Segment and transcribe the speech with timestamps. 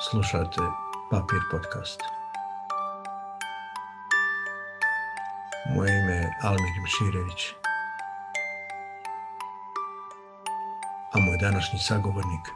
[0.00, 0.60] Slušate
[1.10, 2.00] Papir podcast.
[5.74, 7.54] Moje ime je Almir Miširević.
[11.12, 12.46] A moj današnji sagovornik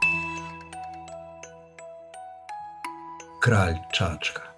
[3.43, 4.50] Kralj Čačka.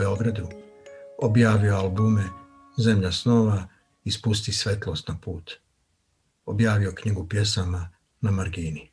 [0.00, 0.48] Beogradu,
[1.18, 2.24] objavio albume
[2.76, 3.68] Zemlja snova
[4.04, 5.52] i Spusti svetlost na put.
[6.44, 7.88] Objavio knjigu pjesama
[8.20, 8.90] na margini.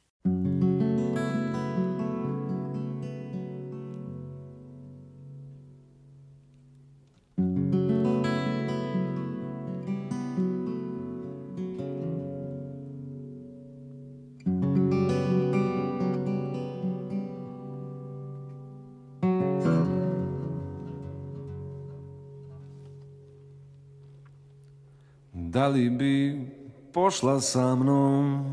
[27.17, 28.45] Pošla sa mnom?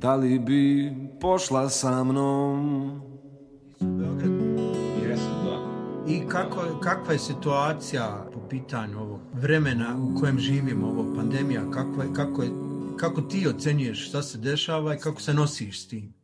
[0.00, 2.61] Da li bi pošla sa mnom?
[6.82, 12.42] Kakva je situacija po pitanju ovog vremena u kojem živimo, ovog pandemija, kako, je, kako,
[12.42, 12.50] je,
[12.96, 16.14] kako ti ocenjuješ šta se dešava i kako se nosiš s tim?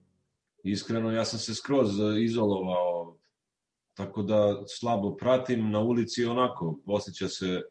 [0.65, 1.89] Iskreno, ja sam se skroz
[2.21, 3.17] izolovao,
[3.95, 5.71] tako da slabo pratim.
[5.71, 7.63] Na ulici onako, osjeća se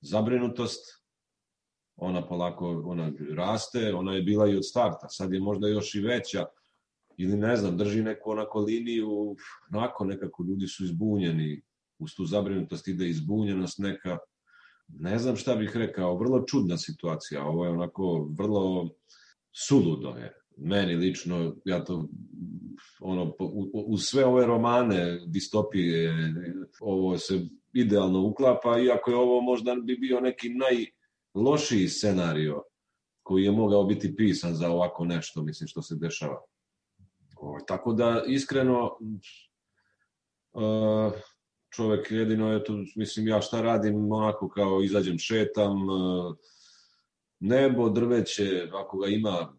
[0.00, 1.02] zabrinutost,
[1.96, 6.00] ona polako ona raste, ona je bila i od starta, sad je možda još i
[6.00, 6.44] veća,
[7.16, 9.36] ili ne znam, drži neku onako liniju,
[9.74, 11.62] onako nekako ljudi su izbunjeni,
[11.98, 14.18] uz tu zabrinutost ide izbunjenost neka,
[14.88, 18.90] ne znam šta bih rekao, vrlo čudna situacija, ovo je onako vrlo
[19.68, 22.08] suludo je, meni lično, ja to
[23.00, 23.34] ono,
[23.72, 26.14] u, sve ove romane, distopije,
[26.80, 27.40] ovo se
[27.72, 30.48] idealno uklapa, iako je ovo možda bi bio neki
[31.34, 32.62] najlošiji scenario
[33.22, 36.40] koji je mogao biti pisan za ovako nešto, mislim, što se dešava.
[37.36, 38.98] Ovo, tako da, iskreno,
[40.52, 41.12] uh,
[41.70, 46.36] čovek jedino je tu, mislim, ja šta radim, onako kao izađem, šetam, uh,
[47.40, 49.56] nebo, drveće, ako ga ima,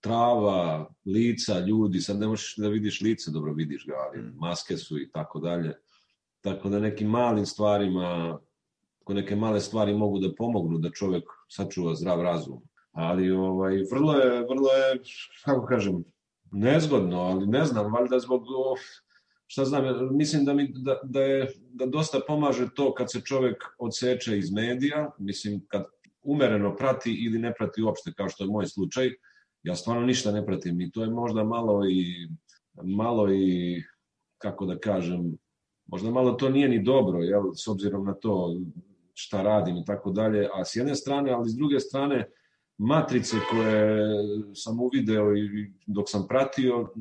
[0.00, 4.98] trava, lica, ljudi, sad ne možeš da vidiš lice, dobro vidiš ga, ali maske su
[4.98, 5.74] i tako dalje.
[6.40, 8.38] Tako da nekim malim stvarima,
[9.00, 12.62] ako neke male stvari mogu da pomognu da čovek sačuva zdrav razum.
[12.92, 15.00] Ali ovaj, vrlo je, vrlo je,
[15.44, 16.04] kako kažem,
[16.52, 18.42] nezgodno, ali ne znam, valjda zbog,
[19.46, 23.64] šta znam, mislim da, mi, da, da, je, da dosta pomaže to kad se čovek
[23.78, 25.84] odseče iz medija, mislim, kad
[26.22, 29.10] umereno prati ili ne prati uopšte, kao što je moj slučaj,
[29.62, 32.28] ja stvarno ništa ne pratim i to je možda malo i,
[32.82, 33.82] malo i,
[34.38, 35.38] kako da kažem,
[35.86, 38.56] možda malo to nije ni dobro, jel, s obzirom na to
[39.14, 42.28] šta radim i tako dalje, a s jedne strane, ali s druge strane,
[42.78, 44.06] matrice koje
[44.54, 46.92] sam uvideo i dok sam pratio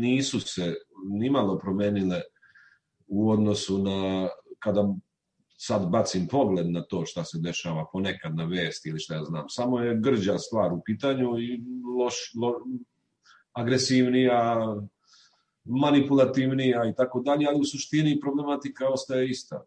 [0.00, 0.74] nisu se
[1.04, 2.22] nimalo promenile
[3.06, 4.94] u odnosu na kada
[5.56, 9.48] sad bacim pogled na to šta se dešava ponekad na vesti ili šta ja znam.
[9.48, 11.60] Samo je grđa stvar u pitanju i
[11.98, 12.54] loš, lo,
[13.52, 14.56] agresivnija,
[15.64, 19.64] manipulativnija i tako dalje, ali u suštini problematika ostaje ista.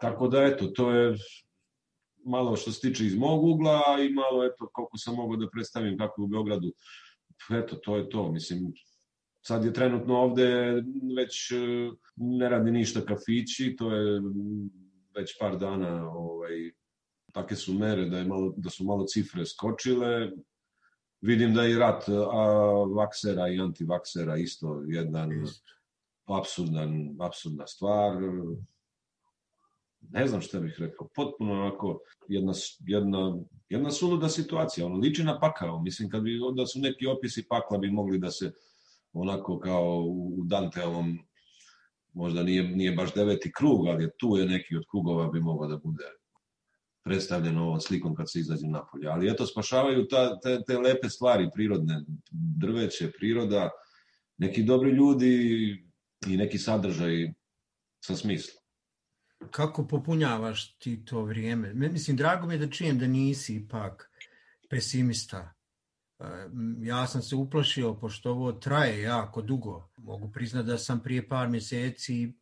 [0.00, 1.16] Tako da eto, to je
[2.24, 5.98] malo što se tiče iz mog ugla i malo eto koliko sam mogao da predstavim
[5.98, 6.72] kako u Beogradu.
[7.50, 8.32] Eto, to je to.
[8.32, 8.72] Mislim,
[9.42, 10.82] sad je trenutno ovde
[11.16, 11.52] već
[12.16, 14.20] ne radi ništa kafići, to je
[15.16, 16.70] već par dana ovaj,
[17.32, 20.30] take su mere da, je malo, da su malo cifre skočile.
[21.20, 22.14] Vidim da je i rat a,
[22.96, 25.30] vaksera i antivaksera isto jedan
[26.24, 28.16] absurdan, absurdna stvar.
[30.00, 32.52] Ne znam šta bih rekao, potpuno onako jedna,
[32.86, 33.38] jedna,
[33.68, 37.78] jedna suluda situacija, ono, liči na pakao, mislim kad bi, da su neki opisi pakla
[37.78, 38.52] bi mogli da se
[39.12, 41.18] onako kao u Danteovom
[42.12, 45.76] možda nije, nije baš deveti krug, ali tu je neki od krugova bi mogao da
[45.76, 46.04] bude
[47.04, 49.08] predstavljen ovom slikom kad se izađe napolje.
[49.08, 53.70] Ali eto, spašavaju ta, te, te lepe stvari prirodne, drveće, priroda,
[54.38, 55.34] neki dobri ljudi
[56.26, 57.32] i neki sadržaj
[58.04, 58.60] sa smislom.
[59.50, 61.74] Kako popunjavaš ti to vrijeme?
[61.74, 64.10] Mislim, drago mi je da čujem da nisi ipak
[64.70, 65.54] pesimista.
[66.20, 66.24] E,
[66.82, 69.88] ja sam se uplašio, pošto ovo traje jako dugo.
[69.96, 72.32] Mogu priznati da sam prije par mjeseci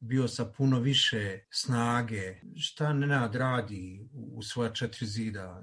[0.00, 2.34] bio sa puno više snage.
[2.56, 5.62] Šta Nenad radi u svoja četiri zida?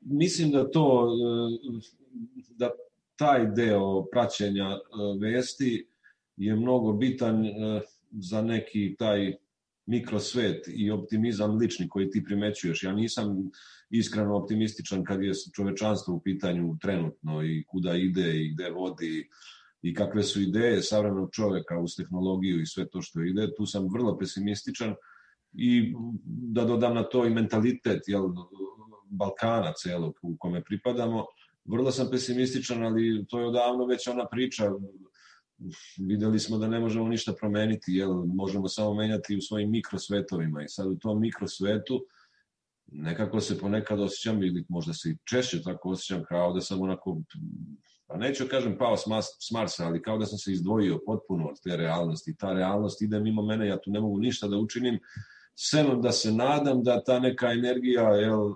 [0.00, 1.08] Mislim da to,
[2.48, 2.70] da
[3.16, 4.78] taj deo praćenja e,
[5.20, 5.88] vesti
[6.36, 7.50] je mnogo bitan e,
[8.10, 9.36] za neki taj
[9.86, 12.82] mikrosvet i optimizam lični koji ti primećuješ.
[12.82, 13.50] Ja nisam
[13.90, 19.28] iskreno optimističan kad je čovečanstvo u pitanju trenutno i kuda ide i gde vodi
[19.82, 23.48] i kakve su ideje savremenog čoveka uz tehnologiju i sve to što ide.
[23.56, 24.94] Tu sam vrlo pesimističan
[25.52, 25.94] i
[26.24, 28.28] da dodam na to i mentalitet jel,
[29.10, 31.24] Balkana celog u kome pripadamo.
[31.64, 34.70] Vrlo sam pesimističan, ali to je odavno već ona priča
[36.08, 40.68] videli smo da ne možemo ništa promeniti, jel, možemo samo menjati u svojim mikrosvetovima i
[40.68, 42.06] sad u tom mikrosvetu
[42.86, 47.22] nekako se ponekad osjećam ili možda se i češće tako osjećam kao da sam onako
[48.06, 48.96] pa neću kažem pao
[49.40, 52.36] s Marsa, ali kao da sam se izdvojio potpuno od te realnosti.
[52.36, 54.98] Ta realnost ide mimo mene, ja tu ne mogu ništa da učinim,
[55.54, 58.54] sem da se nadam da ta neka energija, jel,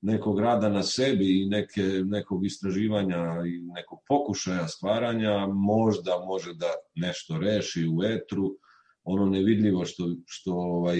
[0.00, 6.72] nekog rada na sebi i neke, nekog istraživanja i nekog pokušaja stvaranja možda može da
[6.94, 8.56] nešto reši u etru,
[9.04, 10.98] ono nevidljivo što, što ovaj,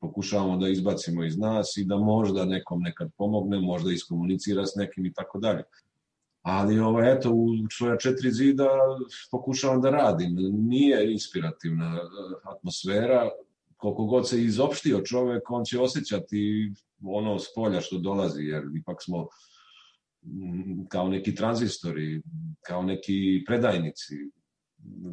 [0.00, 5.06] pokušavamo da izbacimo iz nas i da možda nekom nekad pomogne, možda iskomunicira s nekim
[5.06, 5.62] i tako dalje.
[6.42, 8.68] Ali ovaj, eto, u svoja četiri zida
[9.30, 10.36] pokušavam da radim.
[10.52, 12.00] Nije inspirativna
[12.42, 13.30] atmosfera,
[13.76, 16.72] koliko god se izopštio čovek, on će osjećati
[17.04, 19.26] ono s polja što dolazi, jer ipak smo
[20.22, 22.22] mm, kao neki tranzistori,
[22.66, 24.14] kao neki predajnici.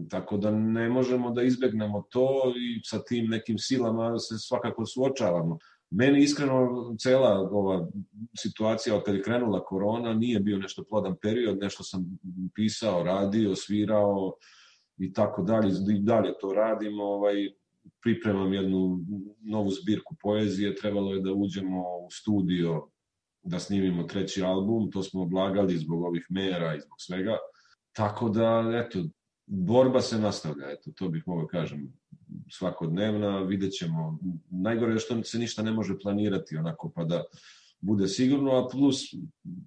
[0.09, 5.57] Tako da ne možemo da izbegnemo to i sa tim nekim silama se svakako suočavamo.
[5.89, 7.87] Meni iskreno cela ova
[8.37, 12.05] situacija od kada je krenula korona nije bio nešto plodan period, nešto sam
[12.55, 14.33] pisao, radio, svirao
[14.97, 17.35] i tako dalje, i dalje to radim, ovaj,
[18.01, 18.99] pripremam jednu
[19.41, 22.87] novu zbirku poezije, trebalo je da uđemo u studio
[23.43, 27.37] da snimimo treći album, to smo odlagali zbog ovih mera i zbog svega.
[27.91, 29.03] Tako da, eto,
[29.45, 31.93] borba se nastavlja, eto, to bih mogao kažem,
[32.49, 34.19] svakodnevna, vidjet ćemo.
[34.49, 37.23] Najgore je što se ništa ne može planirati onako, pa da
[37.81, 39.01] bude sigurno, a plus,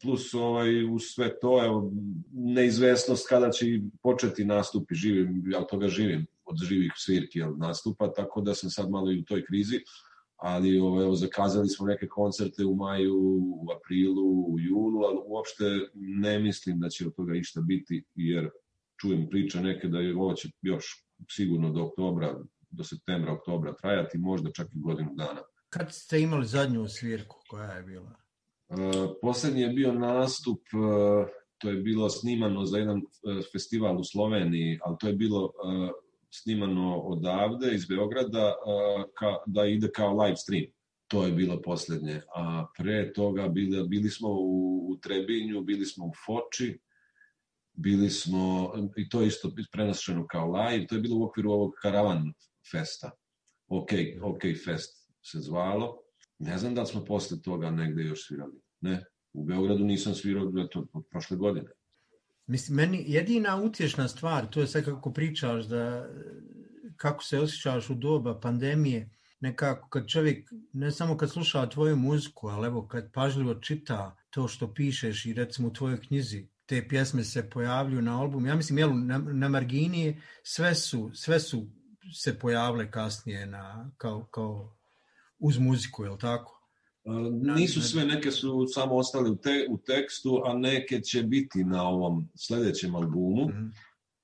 [0.03, 1.93] plus ovaj, u sve to, evo,
[2.33, 3.67] neizvesnost kada će
[4.03, 8.71] početi nastupi, živim, ja od toga živim od živih svirki jel, nastupa, tako da sam
[8.71, 9.81] sad malo i u toj krizi,
[10.37, 15.65] ali ovo, evo, zakazali smo neke koncerte u maju, u aprilu, u julu, ali uopšte
[15.95, 18.51] ne mislim da će od toga išta biti, jer
[19.01, 24.19] čujem priče neke da je ovo će još sigurno do oktobra, do septembra, oktobra trajati,
[24.19, 25.41] možda čak i godinu dana.
[25.69, 28.15] Kad ste imali zadnju svirku, koja je bila?
[28.69, 28.79] Uh,
[29.23, 31.27] poslednji je bio nastup, uh,
[31.59, 35.91] to je bilo snimano za jedan uh, festival u Sloveniji, ali to je bilo uh,
[36.35, 38.55] snimano odavde iz Beograda
[39.19, 40.65] ka, da ide kao live stream.
[41.09, 42.21] To je bilo poslednje.
[42.35, 46.79] A pre toga bili, bili smo u, u Trebinju, bili smo u Foči,
[47.73, 51.73] bili smo, i to je isto prenošeno kao live, to je bilo u okviru ovog
[51.83, 52.33] Karavan
[52.71, 53.11] festa.
[53.69, 53.91] OK,
[54.23, 55.99] OK Fest se zvalo.
[56.39, 58.61] Ne znam da li smo posle toga negde još svirali.
[58.81, 61.71] Ne, u Beogradu nisam svirao to prošle godine.
[62.47, 66.09] Mislim, meni jedina utješna stvar, to je sve kako pričaš da
[66.97, 69.11] kako se osjećaš u doba pandemije,
[69.41, 74.49] nekako kad čovjek, ne samo kad sluša tvoju muziku, ali evo kad pažljivo čita to
[74.49, 78.47] što pišeš i recimo u tvojoj knjizi, te pjesme se pojavljuju na albumu.
[78.47, 81.67] Ja mislim, jel, na, na margini sve su, sve su
[82.15, 84.77] se pojavile kasnije na, kao, kao
[85.39, 86.54] uz muziku, je li tako?
[87.57, 91.89] Nisu sve, neke su samo ostale u, te, u tekstu, a neke će biti na
[91.89, 93.71] ovom sledećem albumu, -hmm.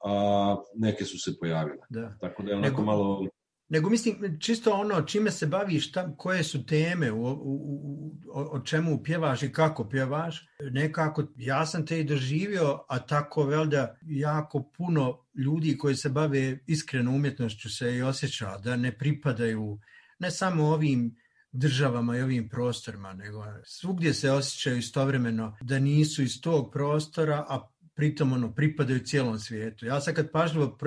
[0.04, 1.78] a neke su se pojavile.
[1.90, 2.16] Da.
[2.20, 3.26] Tako da je onako nego, malo...
[3.68, 8.60] Nego mislim, čisto ono čime se baviš, tam, koje su teme, u, u, u, o
[8.60, 14.70] čemu pjevaš i kako pjevaš, nekako ja sam te i doživio, a tako velda jako
[14.76, 19.78] puno ljudi koji se bave iskreno umjetnošću se i osjeća da ne pripadaju
[20.18, 21.16] ne samo ovim
[21.52, 27.68] državama i ovim prostorima, nego svugdje se osjećaju istovremeno da nisu iz tog prostora, a
[27.94, 29.86] pritom ono, pripadaju cijelom svijetu.
[29.86, 30.78] Ja sad kad pažljivo,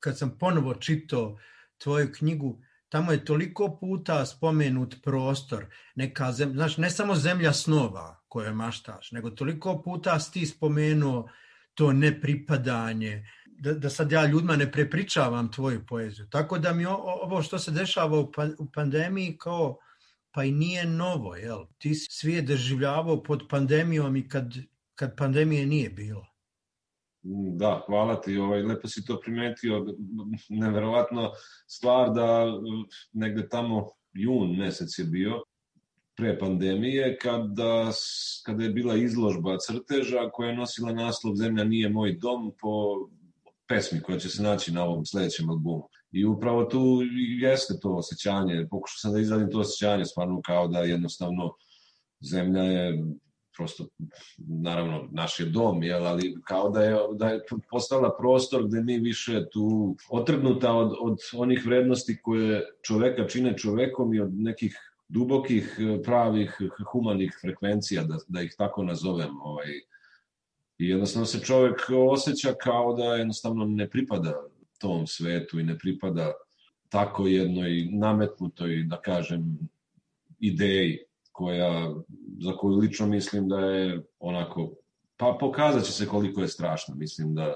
[0.00, 1.38] kad sam ponovo čitao
[1.78, 8.24] tvoju knjigu, tamo je toliko puta spomenut prostor, neka zemlja, znaš, ne samo zemlja snova
[8.28, 11.28] koje maštaš, nego toliko puta si ti spomenuo
[11.74, 16.26] to nepripadanje, da, da sad ja ljudima ne prepričavam tvoju poeziju.
[16.30, 19.78] Tako da mi ovo što se dešava u, pa, u pandemiji kao
[20.30, 21.64] pa i nije novo, jel?
[21.78, 24.54] Ti si svijet doživljavao pod pandemijom i kad,
[24.94, 26.26] kad pandemije nije bilo.
[27.56, 29.86] Da, hvala ti, ovaj, lepo si to primetio,
[30.48, 31.30] neverovatno
[31.66, 32.46] stvar da
[33.12, 35.42] negde tamo jun mesec je bio,
[36.16, 37.90] pre pandemije, kada,
[38.46, 42.70] kada je bila izložba crteža koja je nosila naslov Zemlja nije moj dom po
[43.68, 45.88] pesmi koja će se naći na ovom sledećem albumu.
[46.12, 47.02] I upravo tu
[47.40, 51.54] jeste to osjećanje, pokušao sam da izradim to osjećanje, stvarno kao da jednostavno
[52.20, 53.04] zemlja je
[53.56, 53.86] prosto,
[54.38, 58.98] naravno, naš je dom, jel, ali kao da je, da je postala prostor gde mi
[58.98, 64.76] više tu otrgnuta od, od onih vrednosti koje čoveka čine čovekom i od nekih
[65.08, 66.58] dubokih, pravih,
[66.92, 69.40] humanih frekvencija, da, da ih tako nazovem.
[69.42, 69.66] Ovaj.
[70.78, 74.48] I jednostavno se čovek osjeća kao da jednostavno ne pripada
[74.78, 76.32] tom svetu i ne pripada
[76.88, 79.58] tako jednoj nametnutoj, da kažem,
[80.38, 80.98] ideji
[81.32, 81.94] koja,
[82.40, 84.72] za koju lično mislim da je onako,
[85.16, 87.54] pa pokazat će se koliko je strašno, mislim da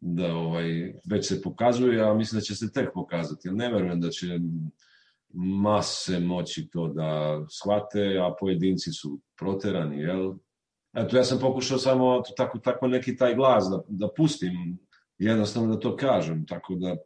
[0.00, 3.50] da ovaj, već se pokazuje, a mislim da će se tek pokazati.
[3.50, 4.38] Ne verujem da će
[5.34, 10.34] mase moći to da shvate, a pojedinci su proterani, jel?
[10.94, 14.78] Eto, ja sam pokušao samo tako, tako neki taj glas da, da pustim,
[15.18, 16.96] jednostavno da to kažem, tako da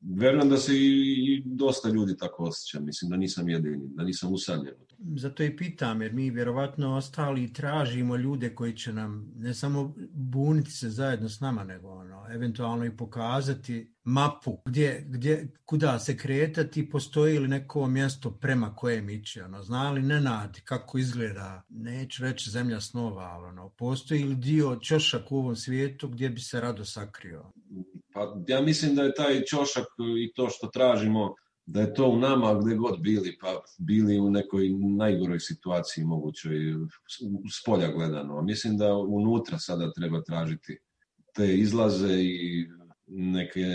[0.00, 4.32] verujem da se i, i dosta ljudi tako osjeća, mislim da nisam jedini, da nisam
[4.32, 4.74] usamljen.
[5.16, 10.70] Zato i pitam, jer mi vjerovatno ostali tražimo ljude koji će nam ne samo buniti
[10.70, 16.90] se zajedno s nama, nego ono, eventualno i pokazati mapu gdje, gdje, kuda se kretati,
[16.90, 22.50] postoji li neko mjesto prema kojem ići, ono, zna li Nenad kako izgleda, neću reći
[22.50, 26.84] zemlja snova, ali ono, postoji li dio čošak u ovom svijetu gdje bi se rado
[26.84, 27.52] sakrio?
[28.12, 29.86] Pa ja mislim da je taj čošak
[30.24, 31.34] i to što tražimo
[31.72, 36.56] da je to u nama gde god bili, pa bili u nekoj najgoroj situaciji mogućoj
[37.52, 38.42] s polja gledano.
[38.42, 40.78] Mislim da unutra sada treba tražiti
[41.34, 42.66] te izlaze i
[43.06, 43.66] neke,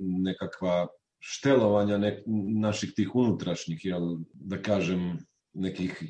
[0.00, 0.86] nekakva
[1.18, 2.22] štelovanja nek,
[2.60, 5.18] naših tih unutrašnjih, jel, da kažem,
[5.54, 6.06] nekih e,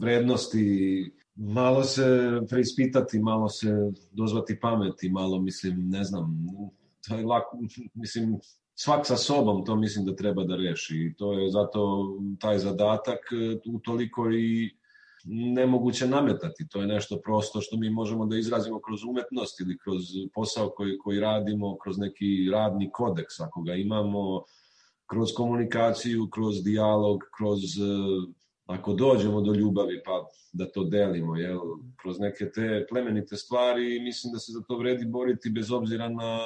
[0.00, 0.66] vrednosti,
[1.34, 3.72] malo se preispitati, malo se
[4.10, 6.46] dozvati pameti, malo, mislim, ne znam,
[7.08, 7.58] to je lako,
[7.94, 8.38] mislim,
[8.78, 12.08] svak sa sobom to mislim da treba da reši i to je zato
[12.40, 14.70] taj zadatak e, utoliko i
[15.28, 16.68] nemoguće nametati.
[16.68, 20.02] To je nešto prosto što mi možemo da izrazimo kroz umetnost ili kroz
[20.34, 24.44] posao koji, koji radimo, kroz neki radni kodeks ako ga imamo,
[25.06, 28.32] kroz komunikaciju, kroz dijalog, kroz e,
[28.66, 31.60] ako dođemo do ljubavi pa da to delimo, jel,
[32.02, 36.38] kroz neke te plemenite stvari mislim da se za to vredi boriti bez obzira na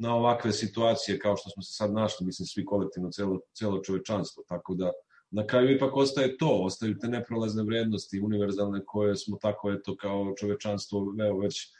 [0.00, 4.44] na ovakve situacije kao što smo se sad našli, mislim svi kolektivno, celo, celo čovečanstvo,
[4.48, 4.92] tako da
[5.30, 10.34] na kraju ipak ostaje to, ostaju te neprolazne vrednosti univerzalne koje smo tako eto kao
[10.40, 11.72] čovečanstvo evo već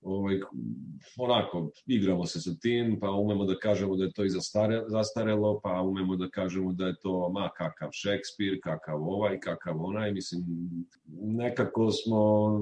[0.00, 0.40] ovaj,
[1.16, 5.60] onako igramo se sa tim, pa umemo da kažemo da je to i zastare, zastarelo,
[5.62, 10.42] pa umemo da kažemo da je to ma kakav Šekspir, kakav ovaj, kakav onaj, mislim
[11.20, 12.60] nekako smo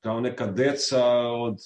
[0.00, 1.58] kao neka deca od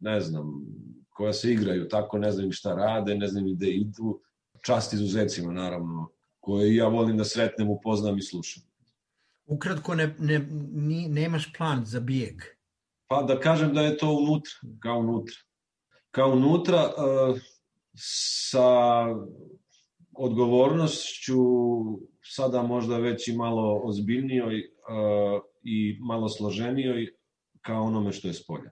[0.00, 0.66] ne znam,
[1.12, 4.20] koja se igraju tako, ne znam šta rade, ne znam gde idu,
[4.62, 8.62] čast izuzecima naravno, koje ja volim da sretnem, upoznam i slušam.
[9.46, 10.38] Ukratko, ne, ne,
[10.72, 12.42] ni, nemaš plan za bijeg?
[13.06, 15.36] Pa da kažem da je to unutra, kao unutra.
[16.10, 17.38] Kao unutra uh,
[17.94, 19.06] sa
[20.12, 21.38] odgovornošću
[22.22, 27.06] sada možda već i malo ozbiljnijoj uh, i malo složenijoj
[27.60, 28.70] kao onome što je spolja.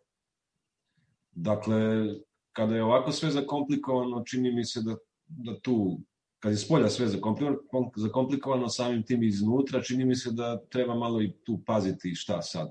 [1.30, 2.06] Dakle,
[2.52, 6.00] kada je ovako sve zakomplikovano, čini mi se da, da tu,
[6.38, 11.23] kad je spolja sve zakomplikovano, zakomplikovano samim tim iznutra, čini mi se da treba malo
[11.23, 12.71] i tu paziti šta sad.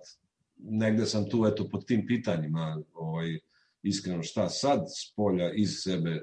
[0.58, 3.40] Negde sam tu, eto, pod tim pitanjima, ovaj,
[3.84, 6.22] iskreno, šta sad spolja iz sebe,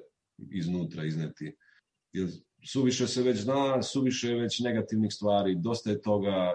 [0.51, 1.57] iznutra izneti.
[2.13, 2.29] Jer
[2.67, 6.55] suviše se već zna, suviše je već negativnih stvari, dosta je toga,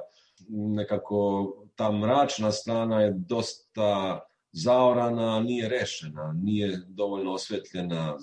[0.50, 4.20] nekako ta mračna strana je dosta
[4.51, 8.17] zaorana, nije rešena, nije dovoljno osvetljena,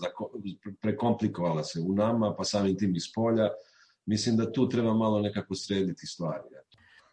[0.81, 3.49] prekomplikovala se u nama, pa samim tim iz polja.
[4.07, 6.43] Mislim da tu treba malo nekako srediti stvari.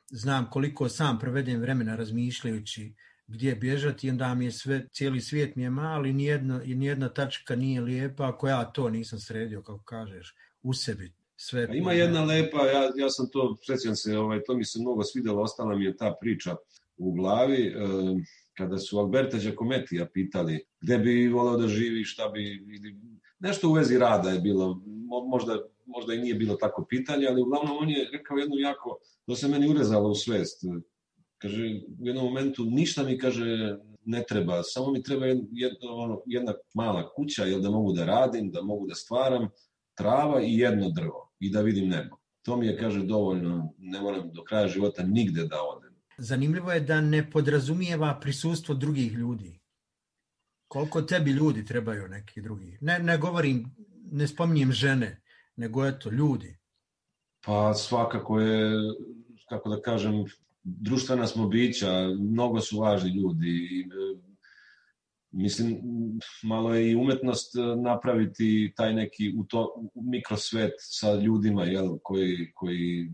[0.08, 2.94] Znam koliko sam provedem vremena razmišljajući
[3.28, 7.82] gdje bježati onda mi je sve, cijeli svijet mi je mali, nijedna, nijedna tačka nije
[7.82, 11.14] lijepa ako ja to nisam sredio, kako kažeš, u sebi.
[11.38, 14.80] Sve A ima jedna lepa, ja, ja sam to, srećam se, ovaj, to mi se
[14.80, 16.56] mnogo svidelo, ostala mi je ta priča
[16.98, 17.74] u glavi, e,
[18.58, 22.96] kada su Alberta Giacomettija pitali gde bi volao da živi, šta bi, ili,
[23.40, 24.82] nešto u vezi rada je bilo,
[25.30, 29.36] možda, možda i nije bilo tako pitanje, ali uglavnom on je rekao jednu jako, to
[29.36, 30.64] se meni urezalo u svest,
[31.38, 31.64] kaže,
[32.02, 37.10] u jednom momentu ništa mi, kaže, ne treba, samo mi treba jedna, ono, jedna mala
[37.16, 39.50] kuća, jel da mogu da radim, da mogu da stvaram,
[39.96, 42.16] trava i jedno drvo i da vidim nebo.
[42.42, 45.85] To mi je, kaže, dovoljno, ne moram do kraja života nigde da odem.
[46.18, 49.60] Zanimljivo je da ne podrazumijeva prisustvo drugih ljudi.
[50.68, 52.78] Koliko tebi ljudi trebaju neki drugi?
[52.82, 53.76] Ne, ne govorim,
[54.12, 55.22] ne spominjem žene,
[55.56, 56.58] nego eto, ljudi.
[57.46, 58.72] Pa svakako je,
[59.50, 60.26] kako da kažem,
[60.64, 63.86] društvena smo bića, mnogo su važni ljudi.
[65.32, 65.82] Mislim,
[66.44, 67.54] malo je i umetnost
[67.84, 73.12] napraviti taj neki u to, mikrosvet sa ljudima jel, koji, koji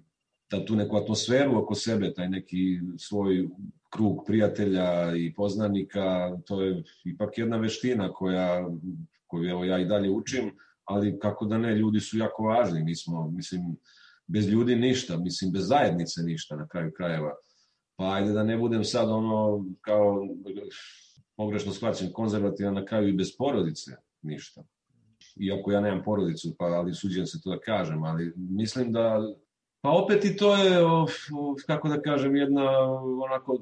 [0.51, 3.47] da tu neku atmosferu oko sebe, taj neki svoj
[3.89, 8.69] krug prijatelja i poznanika, to je ipak jedna veština koja,
[9.27, 10.51] koju evo ja i dalje učim,
[10.83, 13.77] ali kako da ne, ljudi su jako važni, mi smo, mislim,
[14.27, 17.35] bez ljudi ništa, mislim, bez zajednice ništa na kraju krajeva.
[17.95, 20.27] Pa ajde da ne budem sad ono, kao,
[21.35, 23.91] pogrešno shvaćen, konzervativan na kraju i bez porodice
[24.21, 24.63] ništa.
[25.35, 29.19] Iako ja nemam porodicu, pa ali suđem se to da kažem, ali mislim da
[29.81, 30.79] Pa opet i to je,
[31.65, 32.71] kako da kažem, jedna
[33.23, 33.59] onako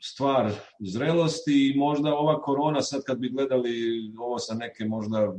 [0.00, 0.50] stvar
[0.80, 3.72] zrelosti i možda ova korona sad kad bi gledali
[4.18, 5.32] ovo sa neke možda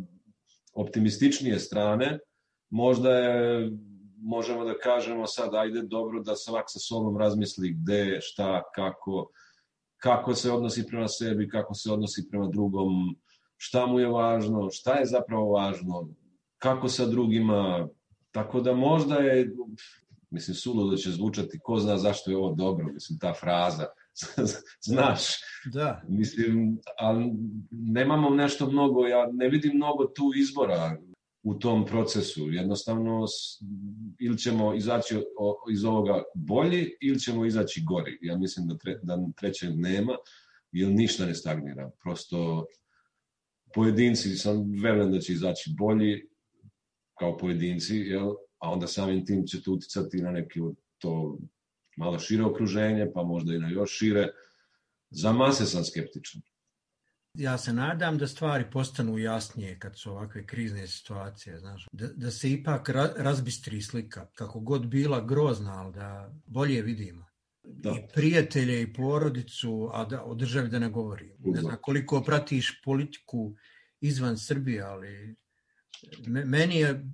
[0.73, 2.19] optimističnije strane,
[2.69, 3.71] možda je,
[4.21, 9.29] možemo da kažemo sad, ajde dobro da svak sa sobom razmisli gde, šta, kako,
[9.97, 13.15] kako se odnosi prema sebi, kako se odnosi prema drugom,
[13.57, 16.09] šta mu je važno, šta je zapravo važno,
[16.57, 17.87] kako sa drugima,
[18.31, 19.55] tako da možda je
[20.33, 23.85] mislim, suludo će zvučati, ko zna zašto je ovo dobro, mislim, ta fraza,
[24.91, 25.21] znaš,
[25.73, 26.01] da.
[26.09, 27.31] mislim, ali
[27.71, 30.97] nemamo nešto mnogo, ja ne vidim mnogo tu izbora
[31.43, 33.25] u tom procesu, jednostavno
[34.19, 35.15] ili ćemo izaći
[35.71, 40.13] iz ovoga bolji ili ćemo izaći gori, ja mislim da, tre, da trećeg nema,
[40.71, 42.65] jer ništa ne stagnira, prosto
[43.73, 46.21] pojedinci sam verujem da će izaći bolji
[47.19, 48.33] kao pojedinci, jel,
[48.63, 50.59] a onda samim tim će to uticati na neke
[50.97, 51.37] to
[51.97, 54.27] malo šire okruženje, pa možda i na još šire.
[55.09, 56.41] Za mase sam skeptičan.
[57.37, 62.31] Ja se nadam da stvari postanu jasnije kad su ovakve krizne situacije, znaš, da, da
[62.31, 67.25] se ipak razbistri slika, kako god bila grozna, ali da bolje vidimo.
[67.63, 67.89] Da.
[67.89, 71.35] I prijatelje i porodicu, a da, o državi da ne govorim.
[71.39, 73.55] Ne znam koliko pratiš politiku
[74.01, 75.35] izvan Srbije, ali
[76.27, 77.05] meni je,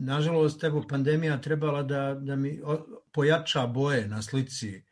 [0.00, 2.60] nažalost, evo, pandemija trebala da, da mi
[3.12, 4.82] pojača boje na slici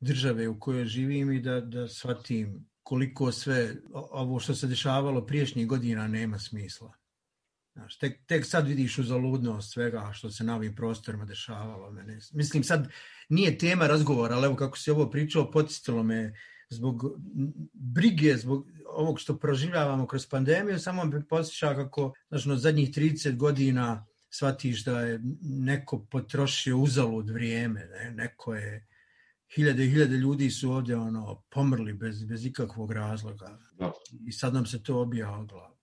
[0.00, 5.66] države u kojoj živim i da, da shvatim koliko sve ovo što se dešavalo priješnjih
[5.66, 6.92] godina nema smisla.
[7.72, 11.90] Znaš, tek, tek sad vidiš uzaludnost svega što se na ovim prostorima dešavalo.
[11.90, 12.18] Mene.
[12.32, 12.88] Mislim, sad
[13.28, 16.34] nije tema razgovora, ali evo kako se ovo pričalo, podsjetilo me
[16.70, 17.04] zbog
[17.72, 23.36] brige, zbog ovog što proživljavamo kroz pandemiju, samo me posjeća kako znaš, no, zadnjih 30
[23.36, 28.10] godina shvatiš da je neko potrošio uzalud vrijeme, ne?
[28.10, 28.86] neko je
[29.54, 33.58] hiljade i hiljade ljudi su ovdje ono pomrli bez, bez ikakvog razloga.
[33.72, 33.92] Da.
[34.26, 35.77] I sad nam se to obija o glavu.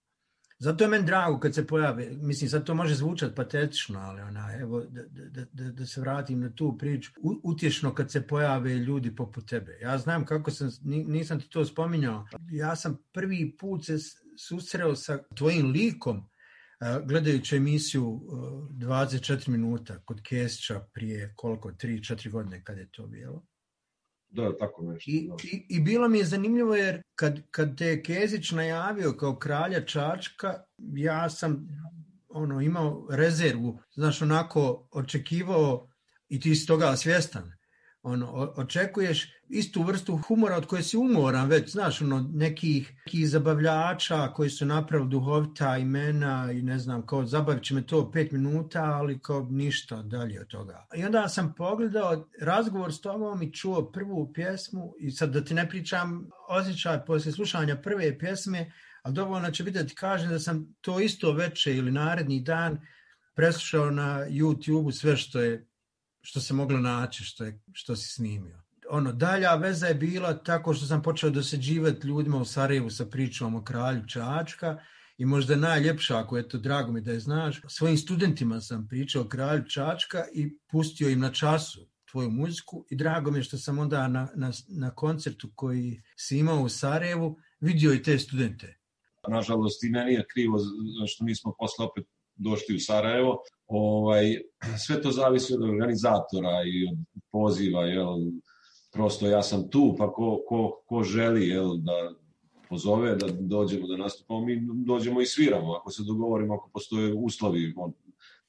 [0.59, 4.53] Zato je meni drago kad se pojave, mislim sad to može zvučati patetično, ali ona,
[4.59, 7.11] evo, da, da, da, da se vratim na tu priču,
[7.43, 9.79] utješno kad se pojave ljudi poput tebe.
[9.81, 13.97] Ja znam kako sam, nisam ti to spominjao, ja sam prvi put se
[14.37, 16.29] susreo sa tvojim likom
[17.05, 18.21] gledajući emisiju
[18.71, 23.45] 24 minuta kod Kesića prije koliko, 3-4 godine kad je to bilo.
[24.29, 25.11] Da, tako nešto.
[25.11, 25.35] I, da.
[25.43, 29.85] i, I bilo mi je zanimljivo jer kad, kad te je Kezić najavio kao kralja
[29.85, 31.67] Čačka, ja sam
[32.29, 35.89] ono imao rezervu, znaš, onako očekivao
[36.29, 37.51] i ti si toga svjestan,
[38.05, 44.27] ono, očekuješ istu vrstu humora od koje si umoran već, znaš, ono, nekih, nekih zabavljača
[44.33, 48.83] koji su napravili duhovita imena i ne znam, kao zabavit će me to pet minuta,
[48.83, 50.87] ali kao ništa dalje od toga.
[50.95, 55.53] I onda sam pogledao razgovor s tobom i čuo prvu pjesmu i sad da ti
[55.53, 60.39] ne pričam osjećaj posle slušanja prve pjesme, ali dovoljno će biti da ti kažem da
[60.39, 62.79] sam to isto veče ili naredni dan
[63.35, 65.67] preslušao na YouTube-u sve što je
[66.25, 68.61] što se moglo naći, što, je, što si snimio.
[68.89, 73.55] Ono, dalja veza je bila tako što sam počeo dosađivati ljudima u Sarajevu sa pričom
[73.55, 74.77] o kralju Čačka
[75.17, 79.21] i možda najljepša, ako je to drago mi da je znaš, svojim studentima sam pričao
[79.21, 83.57] o kralju Čačka i pustio im na času tvoju muziku i drago mi je što
[83.57, 88.77] sam onda na, na, na koncertu koji si imao u Sarajevu vidio i te studente.
[89.27, 90.59] Nažalost, i meni je krivo
[91.07, 92.05] što nismo posle opet
[92.36, 93.38] došli u Sarajevo.
[93.67, 94.38] Ovaj,
[94.86, 96.98] sve to zavisi od organizatora i od
[97.32, 98.15] poziva, jel,
[98.91, 102.13] prosto ja sam tu, pa ko, ko, ko želi jel, da
[102.69, 107.74] pozove, da dođemo da nastupamo, mi dođemo i sviramo, ako se dogovorimo, ako postoje uslovi,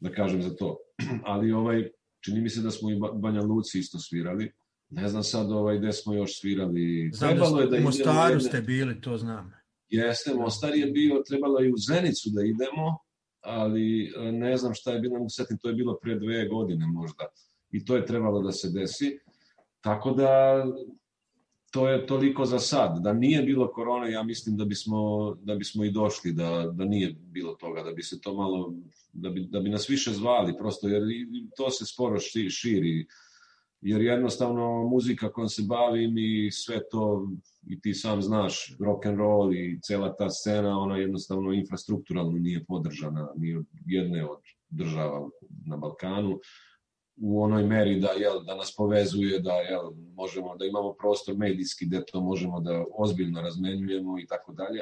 [0.00, 0.76] da kažem za to.
[1.32, 1.88] Ali ovaj,
[2.24, 4.52] čini mi se da smo i Banja Luci isto svirali,
[4.90, 7.10] ne znam sad ovaj, gde smo još svirali.
[7.14, 9.52] Znam trebalo da, je da u Mostaru ste bili, to znam.
[9.88, 12.98] Jeste, Mostar je bio, trebalo je u Zenicu da idemo,
[13.46, 16.86] ali e, ne znam šta je bilo, ne setim, to je bilo pre dve godine
[16.86, 17.26] možda.
[17.70, 19.18] I to je trebalo da se desi.
[19.80, 20.64] Tako da
[21.70, 22.98] to je toliko za sad.
[23.02, 27.16] Da nije bilo korone, ja mislim da bismo, da bismo i došli, da, da nije
[27.20, 28.74] bilo toga, da bi se to malo,
[29.12, 31.02] da bi, da bi nas više zvali, prosto jer
[31.56, 32.18] to se sporo
[32.50, 33.06] širi
[33.86, 37.28] jer jednostavno muzika kojom se bavim i sve to,
[37.68, 42.64] i ti sam znaš, rock and roll i cela ta scena, ona jednostavno infrastrukturalno nije
[42.64, 45.28] podržana ni od jedne od država
[45.66, 46.38] na Balkanu
[47.16, 51.86] u onoj meri da jel, da nas povezuje, da jel, možemo da imamo prostor medijski
[51.86, 54.80] gde to možemo da ozbiljno razmenjujemo i tako dalje.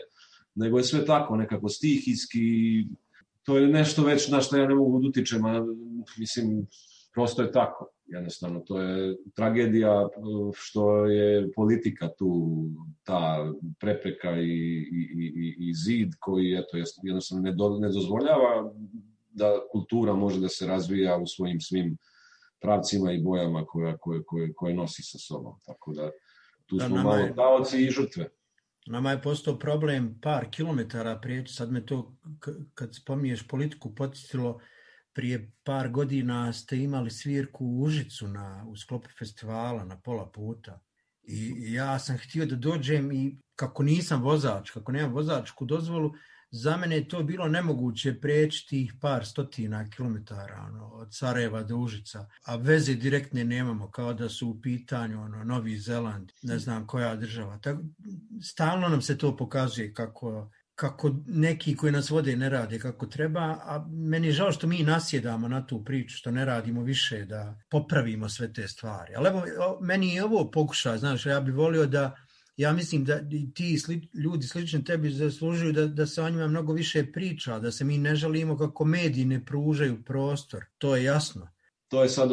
[0.54, 2.40] Nego je sve tako, nekako stihijski,
[3.42, 5.66] to je nešto već na što ja ne mogu da utičem, a
[6.18, 6.66] mislim,
[7.14, 7.90] prosto je tako.
[8.06, 10.08] Jednostavno, to je tragedija
[10.54, 12.60] što je politika tu,
[13.02, 14.48] ta prepreka i,
[14.92, 18.72] i, i, i zid koji eto, jednostavno ne, do, ne dozvoljava
[19.30, 21.96] da kultura može da se razvija u svojim svim
[22.60, 25.54] pravcima i bojama koje, koje, koje, koje nosi sa sobom.
[25.66, 26.10] Tako da
[26.66, 27.16] tu da, smo malo
[27.72, 28.28] je, i žrtve.
[28.86, 32.14] Nama je postao problem par kilometara prijeći, sad me to,
[32.74, 34.60] kad spominješ politiku, potisilo
[35.14, 40.80] prije par godina ste imali svirku u Užicu na, u sklopu festivala na pola puta.
[41.22, 46.12] I ja sam htio da dođem i kako nisam vozač, kako nemam vozačku dozvolu,
[46.50, 51.76] za mene je to bilo nemoguće preći tih par stotina kilometara ono, od Sarajeva do
[51.76, 56.86] Užica, a veze direktne nemamo, kao da su u pitanju ono, Novi Zeland, ne znam
[56.86, 57.58] koja država.
[57.58, 57.82] Tako,
[58.42, 63.40] stalno nam se to pokazuje kako kako neki koji nas vode ne rade kako treba,
[63.40, 67.58] a meni je žao što mi nasjedamo na tu priču, što ne radimo više da
[67.70, 69.14] popravimo sve te stvari.
[69.16, 72.14] Ali evo, meni je ovo pokušaj, znaš, ja bih volio da,
[72.56, 73.20] ja mislim da
[73.54, 77.72] ti sli, ljudi slični tebi zaslužuju da, da se o njima mnogo više priča, da
[77.72, 81.48] se mi ne žalimo kako mediji ne pružaju prostor, to je jasno.
[81.88, 82.30] To je sad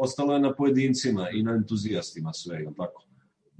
[0.00, 3.09] ostalo je na pojedincima i na entuzijastima sve, tako?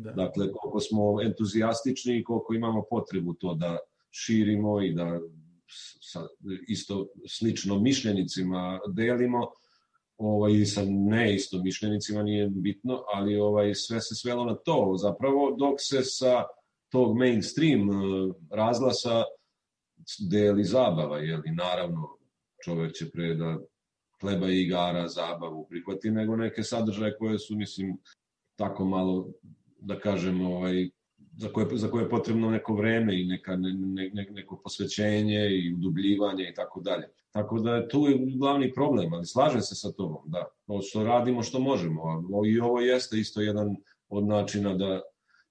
[0.02, 0.12] Da.
[0.12, 3.78] Dakle, koliko smo entuzijastični i koliko imamo potrebu to da
[4.10, 5.20] širimo i da
[6.00, 6.26] sa
[6.68, 9.50] isto slično mišljenicima delimo,
[10.16, 14.94] ovaj, i sa neisto mišljenicima nije bitno, ali ovaj, sve se svelo na to.
[14.96, 16.44] Zapravo, dok se sa
[16.88, 19.24] tog mainstream eh, razglasa
[20.30, 22.08] deli zabava, jeli, naravno
[22.64, 23.58] čovek će pre da
[24.20, 27.98] hleba i igara, zabavu prihvati, nego neke sadržaje koje su, mislim,
[28.56, 29.28] tako malo
[29.80, 30.88] da kažem, ovaj,
[31.36, 35.74] za koje, za koje je potrebno neko vreme i neka, ne, ne, neko posvećenje i
[35.74, 37.08] udubljivanje i tako dalje.
[37.30, 38.06] Tako da je tu
[38.38, 42.02] glavni problem, ali slažem se sa tobom, da, to što radimo što možemo,
[42.46, 43.76] i ovo jeste isto jedan
[44.08, 45.00] od načina da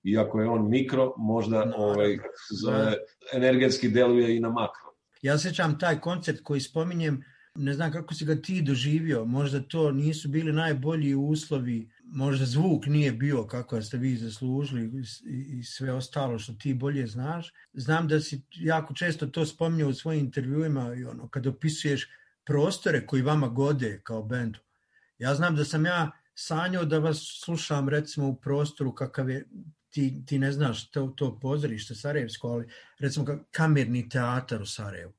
[0.04, 2.18] iako je on mikro, možda no, ovaj,
[2.62, 2.94] zove,
[3.34, 4.90] energetski deluje i na makro.
[5.22, 7.24] Ja sećam taj koncept koji spominjem,
[7.60, 12.86] ne znam kako si ga ti doživio, možda to nisu bili najbolji uslovi možda zvuk
[12.86, 17.54] nije bio kako ste vi zaslužili i sve ostalo što ti bolje znaš.
[17.74, 22.10] Znam da si jako često to spominjao u svojim intervjuima i ono, kad opisuješ
[22.44, 24.60] prostore koji vama gode kao bendu.
[25.18, 29.48] Ja znam da sam ja sanjao da vas slušam recimo u prostoru kakav je
[29.90, 32.68] ti, ti ne znaš to, to pozorište Sarajevsko, ali
[33.00, 35.14] recimo kamerni teatar u Sarajevu.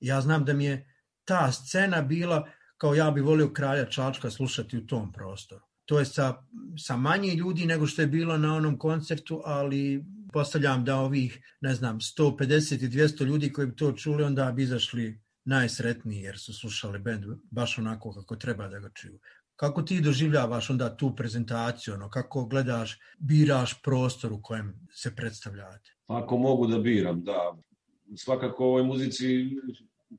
[0.00, 0.93] Ja znam da mi je
[1.24, 6.04] ta scena bila kao ja bi volio kralja Čačka slušati u tom prostoru to je
[6.04, 6.34] sa,
[6.78, 11.74] sa manje ljudi nego što je bilo na onom koncertu, ali postavljam da ovih, ne
[11.74, 16.52] znam, 150 i 200 ljudi koji bi to čuli, onda bi izašli najsretniji jer su
[16.52, 19.18] slušali bend baš onako kako treba da ga čuju.
[19.56, 25.90] Kako ti doživljavaš onda tu prezentaciju, ono, kako gledaš, biraš prostor u kojem se predstavljate?
[26.06, 27.56] Ako mogu da biram, da.
[28.16, 29.26] Svakako ovoj muzici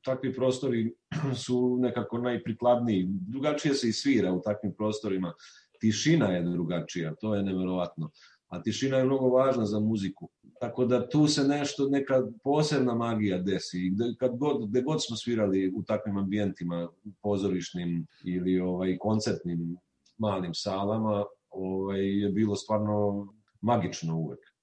[0.04, 0.94] takvi prostori
[1.44, 3.06] su nekako najprikladniji.
[3.08, 5.32] Drugačije se i svira u takvim prostorima.
[5.80, 8.10] Tišina je drugačija, to je neverovatno.
[8.48, 10.28] A tišina je mnogo važna za muziku.
[10.60, 13.92] Tako da tu se nešto, neka posebna magija desi.
[14.18, 16.88] Kad god, gde god smo svirali u takvim ambijentima,
[17.22, 19.76] pozorišnim ili ovaj, koncertnim
[20.18, 23.26] malim salama, ovaj, je bilo stvarno
[23.60, 24.55] magično uvek.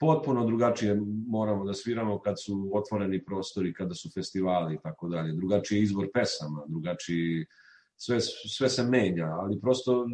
[0.00, 5.32] Potpuno drugačije moramo da sviramo kad su otvoreni prostori, kada su festivali i tako dalje.
[5.32, 7.46] Drugačiji izbor pesama, drugačiji
[7.96, 10.06] sve, sve se menja, ali prosto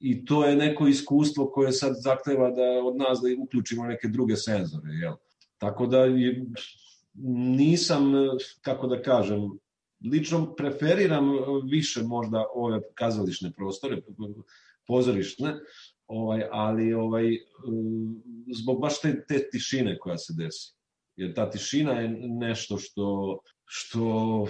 [0.00, 4.36] i to je neko iskustvo koje sad zahteva da od nas da uključimo neke druge
[4.36, 5.14] senzore, jel?
[5.58, 6.46] Tako da je,
[7.56, 8.12] nisam,
[8.60, 9.50] kako da kažem,
[10.10, 11.30] lično preferiram
[11.70, 14.02] više možda ove kazališne prostore,
[14.86, 15.54] pozorišne,
[16.06, 17.38] ovaj, ali ovaj,
[18.56, 20.74] zbog baš te, te tišine koja se desi.
[21.16, 24.46] Jer ta tišina je nešto što, što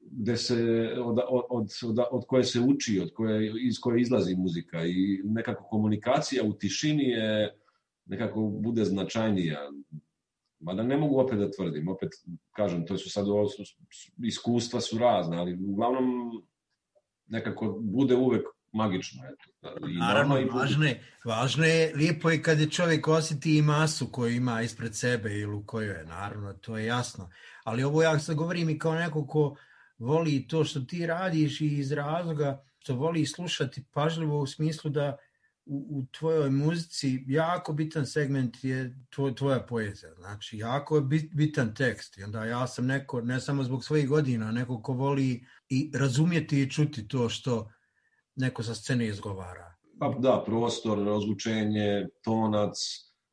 [0.00, 4.86] gde se, od, od, od, od koje se uči, od koje, iz koje izlazi muzika
[4.86, 7.58] i nekako komunikacija u tišini je
[8.06, 9.70] nekako bude značajnija.
[10.60, 12.10] Mada ne mogu opet da tvrdim, opet
[12.56, 13.26] kažem, to su sad
[14.24, 16.42] iskustva su razna, ali uglavnom
[17.26, 19.22] nekako bude uvek magično.
[19.24, 19.86] Eto.
[19.88, 24.06] I Naravno, i važno, je, važno je, lijepo je kad je čovjek osjeti i masu
[24.06, 27.30] koju ima ispred sebe ili u kojoj je, naravno, to je jasno.
[27.64, 29.56] Ali ovo ja sad govorim i kao neko ko
[29.98, 35.16] voli to što ti radiš i iz razloga što voli slušati pažljivo u smislu da
[35.66, 40.14] u, u tvojoj muzici jako bitan segment je tvoj, tvoja poezija.
[40.14, 42.18] Znači, jako je bit, bitan tekst.
[42.18, 46.62] I onda ja sam neko, ne samo zbog svojih godina, neko ko voli i razumjeti
[46.62, 47.70] i čuti to što
[48.36, 49.74] neko sa scene izgovara.
[49.98, 52.76] Pa da, prostor, razlučenje, tonac,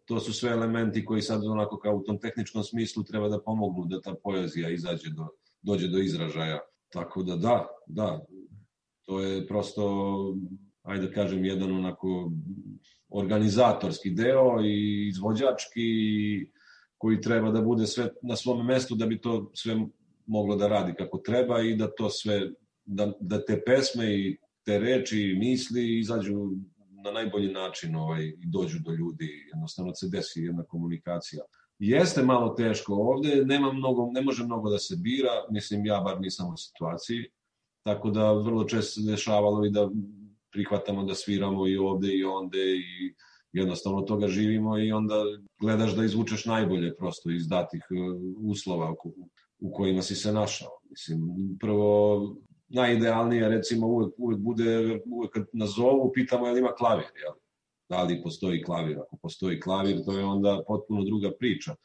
[0.05, 3.85] to su sve elementi koji sad onako kao u tom tehničkom smislu treba da pomognu
[3.85, 5.27] da ta poezija izađe do,
[5.61, 6.59] dođe do izražaja.
[6.89, 8.25] Tako da da, da,
[9.05, 9.83] to je prosto,
[10.83, 12.31] ajde da kažem, jedan onako
[13.09, 15.89] organizatorski deo i izvođački
[16.97, 19.77] koji treba da bude sve na svom mestu da bi to sve
[20.25, 22.51] moglo da radi kako treba i da to sve,
[22.85, 24.37] da, da te pesme i
[24.69, 26.51] te reči i misli izađu
[27.03, 31.43] na najbolji način ovaj, i dođu do ljudi, jednostavno se desi jedna komunikacija.
[31.79, 36.21] Jeste malo teško ovde, nema mnogo, ne može mnogo da se bira, mislim ja bar
[36.21, 37.25] nisam u situaciji,
[37.83, 39.89] tako da vrlo često se dešavalo i da
[40.51, 43.13] prihvatamo da sviramo i ovde i onde i
[43.53, 45.23] jednostavno toga živimo i onda
[45.61, 47.95] gledaš da izvučeš najbolje prosto iz datih e,
[48.37, 48.95] uslova
[49.59, 50.69] u kojima si se našao.
[50.89, 51.19] Mislim,
[51.59, 52.19] prvo
[52.69, 57.33] najidealnije recimo uvek, uvek bude, uvek kad nas zovu, pitamo je li ima klavir, jel?
[57.89, 58.99] da li postoji klavir.
[58.99, 61.75] Ako postoji klavir, to je onda potpuno druga priča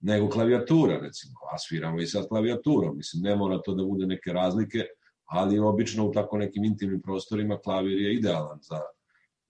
[0.00, 1.34] nego klavijatura, recimo.
[1.52, 2.96] A sviramo i sa klavijaturom.
[2.96, 4.84] Mislim, ne mora to da bude neke razlike,
[5.24, 8.80] ali obično u tako nekim intimnim prostorima klavir je idealan za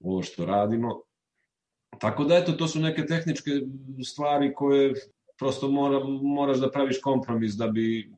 [0.01, 1.01] ovo što radimo.
[2.01, 3.51] Tako da, eto, to su neke tehničke
[4.05, 4.95] stvari koje
[5.39, 8.13] prosto mora, moraš da praviš kompromis da bi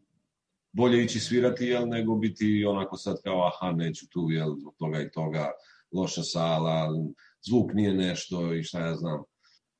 [0.76, 5.00] bolje ići svirati, jel, nego biti onako sad kao, aha, neću tu, jel, zbog toga
[5.00, 5.50] i toga,
[5.92, 6.88] loša sala,
[7.48, 9.22] zvuk nije nešto i šta ja znam.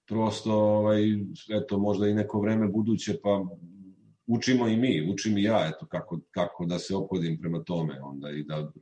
[0.09, 1.03] Prosto, ovaj,
[1.49, 3.45] eto, možda i neko vreme buduće, pa
[4.27, 8.31] učimo i mi, učim i ja, eto, kako, kako da se opodim prema tome, onda
[8.31, 8.73] i da,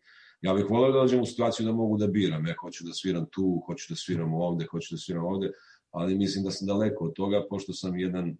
[0.41, 3.27] ja bih volio da dođem u situaciju da mogu da biram, ja hoću da sviram
[3.31, 5.51] tu, hoću da sviram ovde, hoću da sviram ovde,
[5.91, 8.37] ali mislim da sam daleko od toga, pošto sam jedan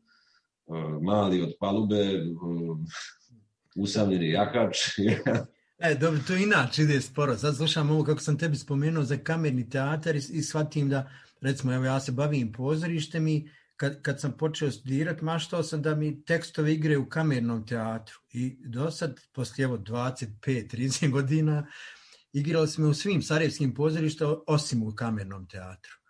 [0.67, 2.03] uh, mali od palube,
[2.43, 2.79] uh,
[3.75, 4.77] usamljeni jakač,
[5.79, 7.37] E, dobro, to inače ide sporo.
[7.39, 11.11] Sad slušam ovo kako sam tebi spomenuo za kamerni teatar i, i shvatim da,
[11.41, 15.95] recimo, evo ja se bavim pozorištem i kad, kad sam počeo studirati, maštao sam da
[15.95, 18.19] mi tekstove igre u kamernom teatru.
[18.33, 21.67] I do sad, poslije evo 25-30 godina,
[22.33, 26.04] igrali smo u svim sarajevskim pozorištima, osim u kamernom teatru.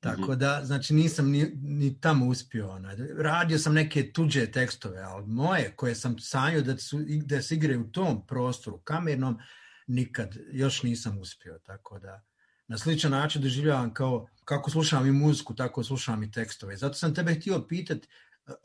[0.00, 0.38] Tako mhm.
[0.38, 2.70] da, znači nisam ni, ni tamo uspio.
[2.70, 2.96] Onaj.
[3.18, 7.78] Radio sam neke tuđe tekstove, ali moje koje sam sanjao da, su, da se igre
[7.78, 9.38] u tom prostoru kamernom,
[9.86, 11.58] nikad, još nisam uspio.
[11.66, 12.24] Tako da,
[12.68, 16.76] na sličan način doživljavam kao, kako slušam i muziku, tako slušam i tekstove.
[16.76, 18.08] Zato sam tebe htio pitati,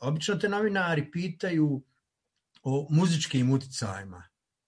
[0.00, 1.84] obično te novinari pitaju
[2.62, 4.24] o muzičkim uticajima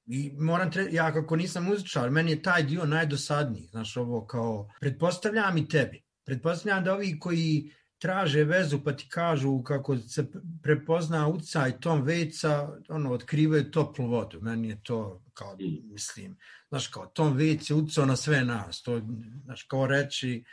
[0.06, 0.86] I moram tre...
[0.90, 6.05] ja kako nisam muzičar, meni je taj dio najdosadniji, znaš, ovo kao, pretpostavljam i tebi,
[6.26, 10.26] pretpostavljam da ovi koji traže vezu pa ti kažu kako se
[10.62, 14.40] prepozna ucaj Tom Veca, ono, otkrivaju toplu vodu.
[14.40, 16.36] Meni je to, kao, mislim,
[16.68, 18.82] znaš, kao Tom Vec je ucao na sve nas.
[18.82, 19.02] To,
[19.44, 20.44] znaš, kao reći,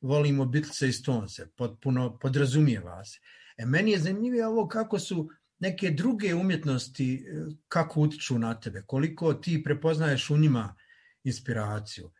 [0.00, 3.18] volimo Beatlesa i Stonese, potpuno podrazumijeva se.
[3.56, 7.24] E, meni je zanimljivije ovo kako su neke druge umjetnosti,
[7.68, 10.74] kako utiču na tebe, koliko ti prepoznaješ u njima
[11.24, 12.10] inspiraciju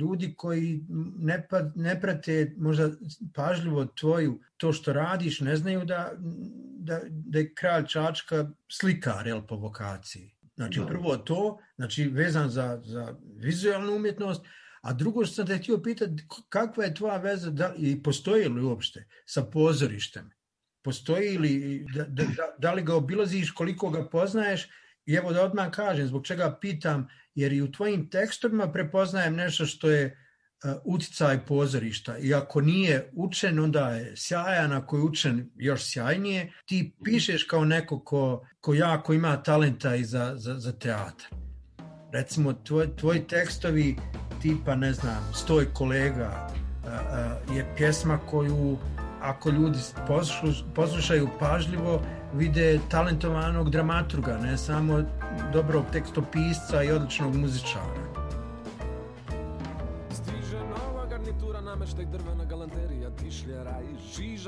[0.00, 0.84] ljudi koji
[1.18, 2.90] ne, pa, ne prate možda
[3.34, 6.12] pažljivo tvoju to što radiš, ne znaju da,
[6.78, 10.34] da, da je kralj Čačka slikar jel, po vokaciji.
[10.56, 10.86] Znači da.
[10.86, 14.44] prvo to, znači vezan za, za vizualnu umjetnost,
[14.80, 18.62] a drugo što sam te htio pitati, kakva je tvoja veza da, i postoji li
[18.62, 20.30] uopšte sa pozorištem?
[20.82, 22.24] Postoji li, da, da,
[22.58, 24.68] da li ga obilaziš, koliko ga poznaješ
[25.06, 29.66] I evo da odmah kažem, zbog čega pitam, jer i u tvojim tekstovima prepoznajem nešto
[29.66, 32.18] što je uh, uticaj pozorišta.
[32.18, 36.52] I ako nije učen, onda je sjajan, ako je učen, još sjajnije.
[36.66, 41.24] Ti pišeš kao neko ko, ko jako ima talenta i za, za, za teatr.
[42.12, 43.96] Recimo, tvoj, tvoji tekstovi
[44.42, 46.92] tipa, ne znam, Stoj kolega, uh,
[47.50, 48.78] uh, je pjesma koju
[49.22, 49.78] ako ljudi
[50.74, 52.02] poslušaju pažljivo,
[52.34, 55.02] vide talentovanog dramaturga, ne samo
[55.52, 58.02] dobrog tekstopisca i odličnog muzičara.
[60.10, 62.41] Stiže nova garnitura, nameštaj drvena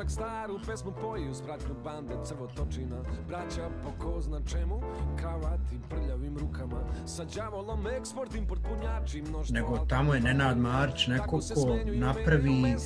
[0.05, 2.97] žižak staru pesmu poji uz pratnju bande crvotočina.
[3.29, 4.83] Braća po ko zna čemu,
[5.19, 9.55] kravati prljavim rukama, sa đavolom eksport, import punjači, mnoštvo...
[9.55, 12.77] Nego tamo je Nenad Marić, neko ko napravi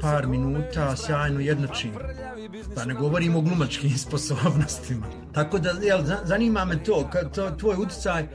[0.00, 1.92] par minuta sjajno jednočin.
[2.74, 5.06] Pa ne govorimo o glumačkim sposobnostima.
[5.32, 8.28] Tako da, jel, zanima me to, to tvoj uticaj,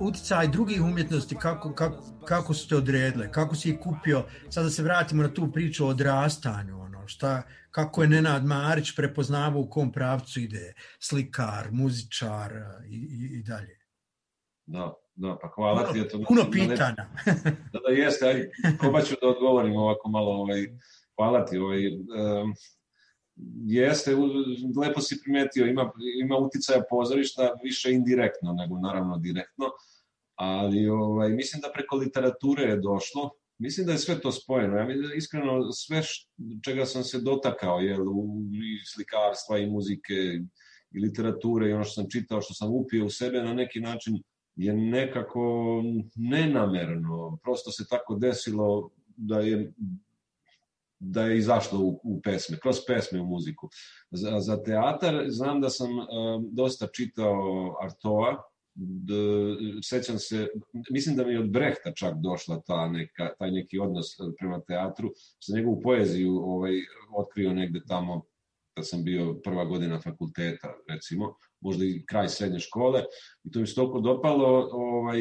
[0.00, 4.70] uticaj drugih umjetnosti, kako, kako, kako su te odredile, kako si ih kupio, sada da
[4.70, 9.92] se vratimo na tu priču o odrastanju, šta, kako je Nenad Marić prepoznavao u kom
[9.92, 12.52] pravcu ide, slikar, muzičar
[12.88, 13.78] i, i, i dalje.
[14.66, 16.00] Da, da, pa hvala puno, ti.
[16.00, 17.08] Eto, puno da pitanja.
[17.72, 20.66] Da, da jeste, aj, probat ću da odgovorim ovako malo, ovaj,
[21.16, 21.58] hvala ti.
[21.58, 22.54] Ovaj, um,
[23.66, 24.14] jeste,
[24.82, 25.92] lepo si primetio, ima,
[26.22, 29.66] ima uticaja pozorišta više indirektno nego naravno direktno,
[30.34, 34.76] ali ovaj, mislim da preko literature je došlo, mislim da je sve to spojeno.
[34.76, 36.02] Ja iskreno sve
[36.64, 40.14] čega sam se dotakao, je u i slikarstva i muzike
[40.90, 44.22] i literature i ono što sam čitao, što sam upio u sebe na neki način
[44.56, 45.82] je nekako
[46.14, 49.72] nenamerno, prosto se tako desilo da je
[51.02, 53.68] da je izašlo u, u pesme, kroz pesme u muziku.
[54.10, 56.06] Za, za teatar znam da sam um,
[56.52, 58.49] dosta čitao Artoa,
[58.80, 59.12] d,
[59.82, 60.48] sećam se,
[60.90, 64.06] mislim da mi je od Brehta čak došla ta neka, taj neki odnos
[64.38, 66.72] prema teatru, sa njegovu poeziju ovaj,
[67.16, 68.22] otkrio negde tamo
[68.76, 73.04] da sam bio prva godina fakulteta, recimo, možda i kraj srednje škole,
[73.44, 75.20] i to mi se toliko dopalo, ovaj,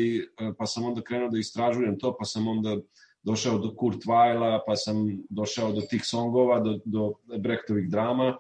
[0.58, 2.78] pa sam onda krenuo da istražujem to, pa sam onda
[3.24, 4.96] došao do Kurt Weila, pa sam
[5.30, 8.38] došao do tih songova, do, do Brechtovih drama.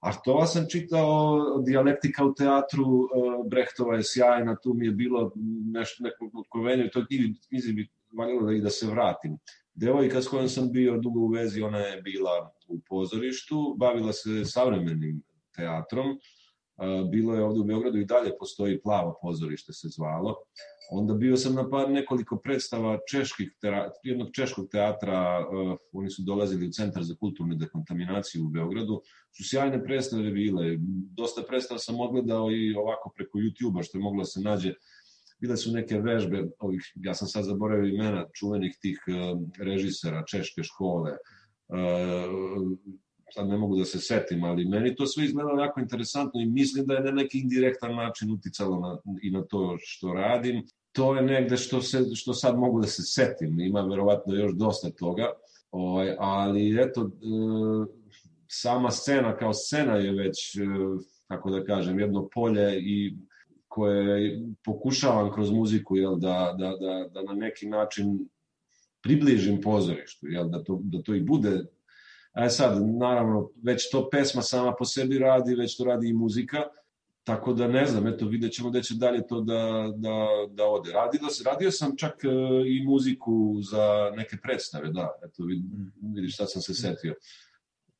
[0.00, 5.32] A to sam čitao dijalektika u teatru, e, Brechtova je sjajna, tu mi je bilo
[5.72, 7.04] nešto, neko otkovenje, to
[7.48, 9.38] knjizi bi valjalo da i da se vratim.
[9.74, 14.44] Devojka s kojom sam bio dugo u vezi, ona je bila u pozorištu, bavila se
[14.44, 15.22] savremenim
[15.56, 16.18] teatrom,
[17.10, 20.36] bilo je ovde u Beogradu i dalje postoji plavo pozorište se zvalo.
[20.90, 23.52] Onda bio sam na par nekoliko predstava čeških,
[24.02, 29.02] jednog češkog teatra, uh, oni su dolazili u Centar za kulturnu dekontaminaciju u Beogradu,
[29.36, 30.76] su sjajne predstave bile,
[31.16, 34.74] dosta predstava sam odgledao i ovako preko YouTube-a, što je moglo da se nađe,
[35.40, 40.62] bile su neke vežbe, ovih, ja sam sad zaboravio imena čuvenih tih uh, režisera češke
[40.62, 41.10] škole,
[41.68, 42.78] uh,
[43.34, 46.86] sad ne mogu da se setim, ali meni to sve izgledalo jako interesantno i mislim
[46.86, 50.66] da je na neki indirektan način uticalo na, i na to što radim.
[50.92, 54.90] To je negde što, se, što sad mogu da se setim, ima verovatno još dosta
[54.90, 55.32] toga,
[55.70, 57.08] ovaj, ali eto, e,
[58.46, 60.60] sama scena kao scena je već, e,
[61.26, 63.16] kako da kažem, jedno polje i
[63.68, 68.28] koje pokušavam kroz muziku jel, da, da, da, da na neki način
[69.02, 71.64] približim pozorištu, jel, da, to, da to i bude
[72.34, 76.58] E sad, naravno, već to pesma sama po sebi radi, već to radi i muzika,
[77.28, 80.92] Tako da ne znam, eto vidjet ćemo da će dalje to da, da, da ode.
[80.92, 82.28] Radio, radio sam čak e,
[82.66, 85.42] i muziku za neke predstave, da, eto
[86.14, 87.14] vidiš šta sam se setio.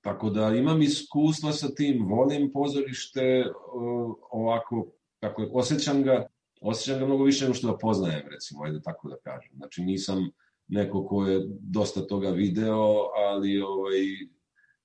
[0.01, 3.45] Tako da imam iskustva sa tim, volim pozorište,
[4.31, 4.87] ovako,
[5.20, 6.26] kako je, osjećam ga
[6.61, 9.53] osjećam ga mnogo više nego što ga poznajem, recimo, ajde tako da kažem.
[9.57, 10.31] Znači, nisam
[10.69, 12.85] neko ko je dosta toga video,
[13.31, 13.99] ali ovaj,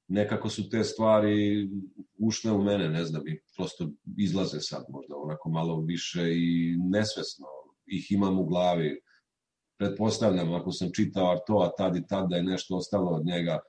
[0.08, 1.70] nekako su te stvari
[2.18, 7.48] ušle u mene, ne znam, i prosto izlaze sad možda onako malo više i nesvesno
[7.86, 9.02] ih imam u glavi.
[9.78, 13.60] Pretpostavljam, ako sam čitao to, a tad i tad da je nešto ostalo od njega,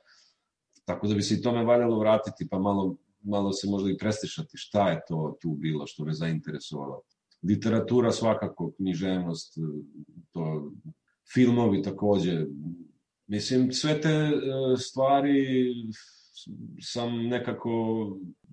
[0.85, 4.57] tako da bi se i tome valjalo vratiti, pa malo, malo se možda i prestišati
[4.57, 7.03] šta je to tu bilo što me zainteresovalo.
[7.43, 9.55] Literatura svakako, književnost,
[10.33, 10.73] to,
[11.33, 12.47] filmovi takođe.
[13.27, 14.33] Mislim, sve te e,
[14.77, 15.75] stvari
[16.81, 17.70] sam nekako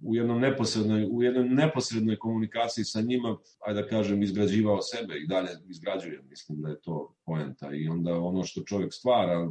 [0.03, 5.27] u jednom neposrednoj, u jednoj neposrednoj komunikaciji sa njima, ajde da kažem, izgrađivao sebe i
[5.27, 6.27] dalje izgrađujem.
[6.29, 7.69] Mislim da je to poenta.
[7.73, 9.49] I onda ono što čovjek stvara,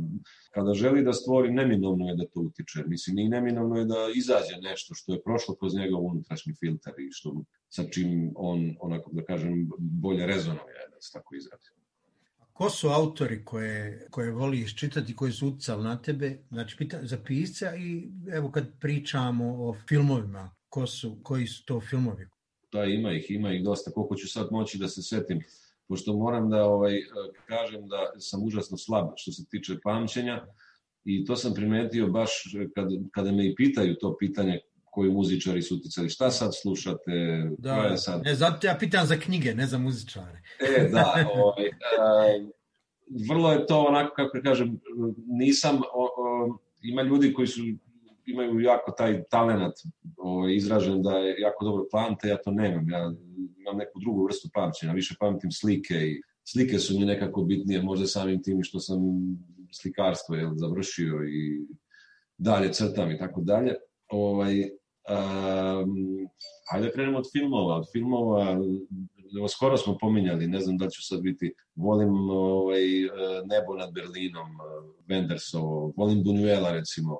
[0.54, 2.84] kada želi da stvori, neminovno je da to utiče.
[2.86, 7.12] Mislim, i neminovno je da izađe nešto što je prošlo kroz njegov unutrašnji filter i
[7.12, 11.79] što, sa čim on, onako da kažem, bolje rezonuje, da se tako izrazi.
[12.60, 16.38] Ko su autori koje, koje voliš čitati, koji su utjecali na tebe?
[16.50, 21.80] Znači, pita, za pisca i evo kad pričamo o filmovima, ko su, koji su to
[21.80, 22.26] filmovi?
[22.72, 23.90] Da, ima ih, ima ih dosta.
[23.90, 25.40] Koliko ću sad moći da se setim,
[25.88, 27.00] pošto moram da ovaj,
[27.46, 30.46] kažem da sam užasno slab što se tiče pamćenja
[31.04, 32.30] i to sam primetio baš
[32.74, 36.08] kad, kada me i pitaju to pitanje koji muzičari su uticali.
[36.08, 37.10] Šta sad slušate?
[37.58, 38.22] Da, je sad...
[38.24, 40.42] ne, zato ja pitam za knjige, ne za muzičare.
[40.60, 41.66] E, da, ovaj,
[42.00, 42.50] a,
[43.28, 44.80] vrlo je to onako, kako kažem,
[45.26, 47.60] nisam, o, o, ima ljudi koji su
[48.26, 49.72] imaju jako taj talenat
[50.16, 53.12] ovaj, izražen da je jako dobro pamte, ja to nemam, ja
[53.60, 58.06] imam neku drugu vrstu pamćenja, više pamtim slike i slike su mi nekako bitnije, možda
[58.06, 58.98] samim tim što sam
[59.72, 61.66] slikarstvo je završio i
[62.38, 63.74] dalje crtam i tako dalje.
[64.08, 64.70] Ovaj,
[65.10, 66.28] Um,
[66.70, 67.76] hajde da krenemo od filmova.
[67.76, 68.50] Od filmova,
[69.38, 72.82] evo, skoro smo pominjali, ne znam da ću sad biti, volim ovaj,
[73.44, 74.48] Nebo nad Berlinom,
[75.08, 77.18] Wendersovo, volim Buñuela recimo,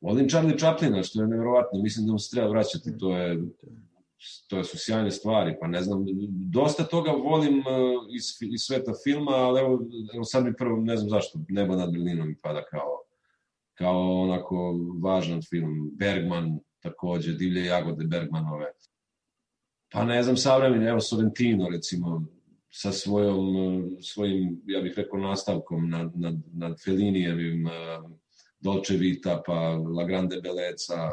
[0.00, 3.42] volim Charlie Chaplina, što je nevjerovatno, mislim da mu se treba vraćati, to je
[4.48, 6.04] to su sjajne stvari, pa ne znam,
[6.52, 7.62] dosta toga volim
[8.16, 9.80] iz, iz sveta filma, ali evo,
[10.14, 13.02] evo sad mi prvo, ne znam zašto, Nebo nad Berlinom mi pada kao,
[13.74, 15.90] kao onako važan film.
[15.92, 18.66] Bergman, takođe, Divlje jagode Bergmanove.
[19.92, 22.24] Pa ne znam, savremeni, evo Sorrentino recimo,
[22.70, 23.46] sa svojom,
[24.02, 27.68] svojim, ja bih rekao, nastavkom nad, nad, nad Felinijevim
[28.60, 31.10] Dolce Vita, pa La Grande Bellezza,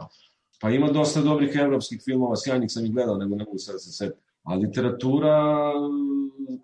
[0.62, 3.80] pa ima dosta dobrih evropskih filmova, sjajnih sam ih gledao, nego ne mogu sad da
[3.80, 4.12] se.
[4.44, 5.74] A literatura,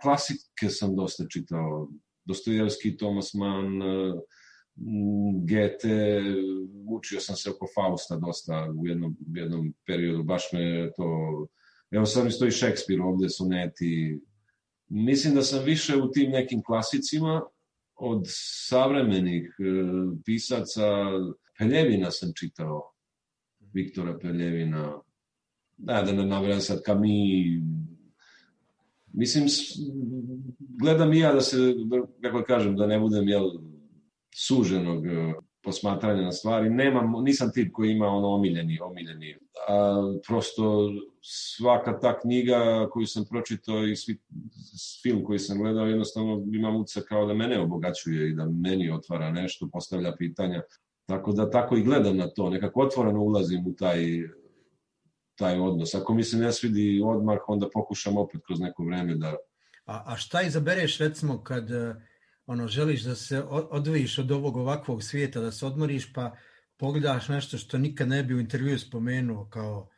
[0.02, 1.88] klasike sam dosta čitao,
[2.26, 3.82] Dostojevski, Thomas Mann,
[5.46, 6.22] Gete,
[6.90, 11.06] učio sam se oko Fausta dosta u jednom, jednom periodu, baš me to...
[11.92, 14.20] Evo sad mi stoji Šekspir ovde, soneti.
[14.88, 17.42] Mislim da sam više u tim nekim klasicima
[17.96, 18.22] od
[18.68, 19.64] savremenih e,
[20.26, 20.82] pisaca.
[21.58, 22.92] Peljevina sam čitao,
[23.74, 25.02] Viktora Peljevina.
[25.78, 27.62] Da, da ne navrem sad Kami,
[29.18, 29.46] Mislim,
[30.60, 31.58] gledam i ja da se,
[32.22, 33.52] kako kažem, da ne budem, jel,
[34.36, 35.34] suženog e,
[35.64, 36.70] posmatranja na stvari.
[36.70, 39.36] Nemam, nisam tip koji ima ono omiljeni, omiljeni.
[39.70, 39.96] A,
[40.28, 40.90] prosto
[41.22, 44.22] svaka ta knjiga koju sam pročitao i svi,
[45.04, 49.32] film koji sam gledao, jednostavno imam uca kao da mene obogaćuje i da meni otvara
[49.32, 50.62] nešto, postavlja pitanja.
[51.06, 54.04] Tako da tako i gledam na to, nekako otvoreno ulazim u taj
[55.36, 55.96] taj odnos.
[55.96, 59.36] Ako mi se ne svidi odmah, onda pokušam opet kroz neko vreme da...
[59.86, 61.70] A, a šta izabereš recimo kad
[62.46, 66.36] ono, želiš da se odvojiš od ovog ovakvog svijeta, da se odmoriš, pa
[66.78, 69.90] pogledaš nešto što nikad ne bi u intervju spomenuo kao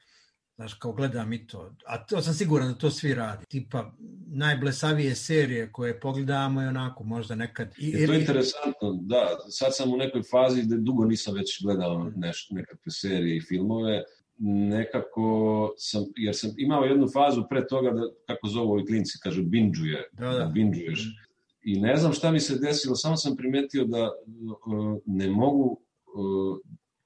[0.57, 1.75] znaš, kao gledam i to.
[1.85, 3.45] A to sam siguran da to svi radi.
[3.45, 3.91] Tipa,
[4.27, 7.73] najblesavije serije koje pogledamo je onako, možda nekad...
[7.77, 9.37] I, je to je interesantno, da.
[9.49, 14.03] Sad sam u nekoj fazi gde dugo nisam već gledao neš, nekakve serije i filmove.
[14.69, 19.43] Nekako sam, jer sam imao jednu fazu pre toga da, kako zovu ovi klinci, kažu,
[19.43, 20.09] binđuje.
[20.13, 20.37] Da, da.
[20.37, 21.26] da binđuješ.
[21.67, 25.81] I ne znam šta mi se desilo, samo sam primetio da uh, ne mogu,
[26.15, 26.57] uh,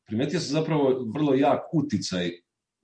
[0.07, 2.31] primetio sam zapravo vrlo jak uticaj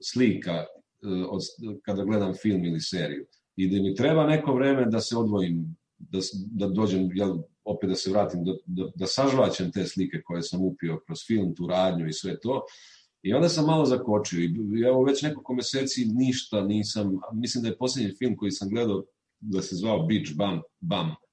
[0.03, 1.41] slika uh, od,
[1.81, 3.25] kada gledam film ili seriju.
[3.55, 6.19] I da mi treba neko vreme da se odvojim, da,
[6.51, 10.65] da dođem, jel, opet da se vratim, da, da, da sažvaćem te slike koje sam
[10.65, 12.61] upio kroz film, tu radnju i sve to.
[13.21, 17.77] I onda sam malo zakočio i evo već nekoliko meseci ništa nisam, mislim da je
[17.77, 19.03] posljednji film koji sam gledao
[19.39, 21.26] da se zvao Beach Bum, Bum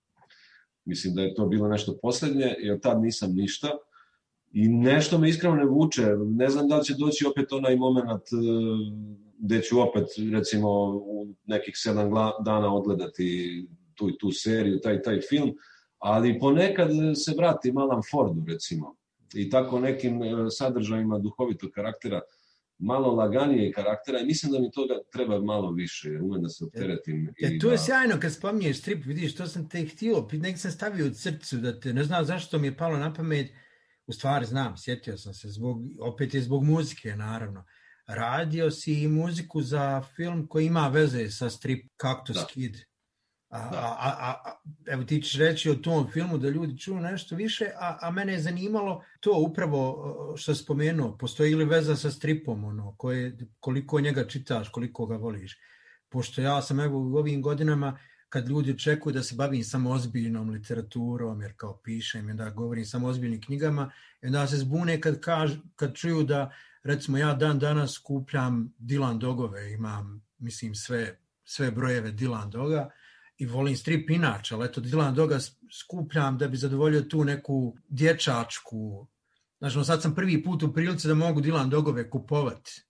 [0.84, 3.70] Mislim da je to bilo nešto poslednje, jer tad nisam ništa.
[4.52, 6.06] I nešto me iskreno ne vuče.
[6.18, 8.40] Ne znam da li će doći opet onaj moment uh,
[9.38, 12.10] gde ću opet recimo u nekih sedam
[12.44, 15.52] dana odgledati tu i tu seriju, taj taj film,
[15.98, 16.90] ali ponekad
[17.24, 18.96] se vrati Alan Fordu recimo
[19.34, 22.20] i tako nekim e, sadržajima duhovitog karaktera
[22.78, 26.64] malo laganije karaktera i mislim da mi toga treba malo više, jer umem da se
[26.64, 27.34] opteretim.
[27.38, 27.72] Ja, i to da...
[27.72, 31.56] je sjajno kad spominješ strip, vidiš, to sam te htio, nek sam stavio u srcu,
[31.56, 33.50] da te, ne znam zašto mi je palo na pamet,
[34.06, 37.64] u stvari znam, sjetio sam se, zbog, opet je zbog muzike, naravno.
[38.06, 42.46] Radio si i muziku za film koji ima veze sa strip Cactus da.
[42.46, 42.76] Kid.
[43.54, 43.78] A, da.
[43.78, 47.70] a, a, a, evo ti ćeš reći o tom filmu da ljudi čuju nešto više,
[47.78, 52.94] a, a mene je zanimalo to upravo što spomenuo, postoji li veza sa stripom, ono,
[52.96, 55.58] koje, koliko njega čitaš, koliko ga voliš.
[56.08, 57.98] Pošto ja sam evo u ovim godinama,
[58.28, 63.08] kad ljudi očekuju da se bavim samo ozbiljnom literaturom, jer kao pišem, onda govorim samo
[63.08, 63.92] ozbiljnim knjigama,
[64.22, 66.50] i onda se zbune kad, kaž, kad čuju da,
[66.82, 72.90] recimo, ja dan danas skupljam Dylan Dogove, imam, mislim, sve, sve brojeve Dylan Doga,
[73.36, 75.38] i volim strip inače, ali eto Dylan Doga
[75.80, 79.06] skupljam da bi zadovoljio tu neku dječačku,
[79.58, 82.84] znači no, sad sam prvi put u prilici da mogu Dylan Dogove kupovati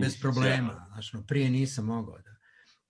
[0.00, 2.30] bez problema, znači no, prije nisam mogao da.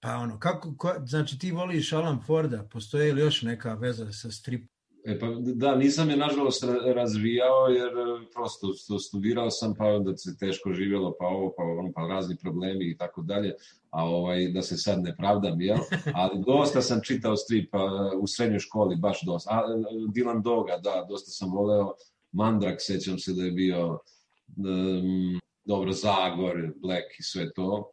[0.00, 4.30] Pa ono, kako, ko, znači ti voliš Alan Forda, postoje li još neka veza sa
[4.30, 4.70] strip
[5.04, 10.36] E pa da, nisam je nažalost razvijao jer e, prosto studirao sam pa onda se
[10.38, 13.54] teško živjelo pa ovo pa ono pa razni problemi i tako dalje,
[13.90, 15.78] a ovaj da se sad ne pravdam, jel?
[16.14, 17.74] Ali dosta sam čitao strip
[18.20, 19.50] u srednjoj školi baš dosta.
[19.50, 19.62] A,
[20.14, 21.94] Dylan Doga, da, dosta sam voleo.
[22.32, 23.98] Mandrak, sećam se da je bio
[24.56, 27.90] um, dobro Zagor, Black i sve to.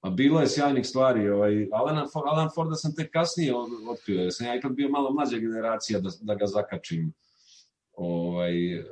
[0.00, 1.28] A bilo je sjajnih stvari.
[1.28, 3.54] Ovaj, Alan, Ford, Alan Forda sam tek kasnije
[3.90, 4.22] otkrio.
[4.22, 7.12] Ja sam ja ipak bio malo mlađa generacija da, da ga zakačim
[7.92, 8.84] ovaj, uh,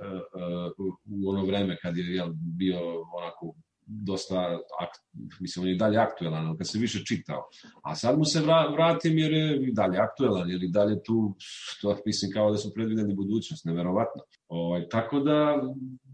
[0.79, 2.79] uh, u ono vreme kad je jel, bio
[3.17, 3.55] onako
[3.87, 5.01] dosta, akt,
[5.41, 7.49] mislim, on je dalje aktuelan, ali kad se više čitao.
[7.83, 11.35] A sad mu se vra, vratim jer je dalje aktuelan, jer i dalje tu,
[11.81, 14.23] to mislim kao da su predvideli budućnost, neverovatno.
[14.49, 15.63] Ovaj, tako da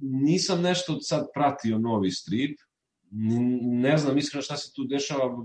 [0.01, 2.59] nisam nešto sad pratio novi strip,
[3.11, 5.44] ne znam iskreno šta se tu dešava,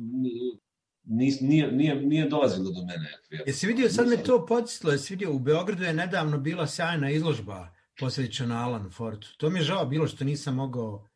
[1.03, 3.09] nije, nije, nije dolazilo do mene.
[3.45, 7.67] Jesi vidio, sad me to podsjetilo, jesi vidio, u Beogradu je nedavno bila sjajna izložba
[7.99, 9.27] posvećena Alan Fordu.
[9.37, 11.07] To mi je žao bilo što nisam mogao...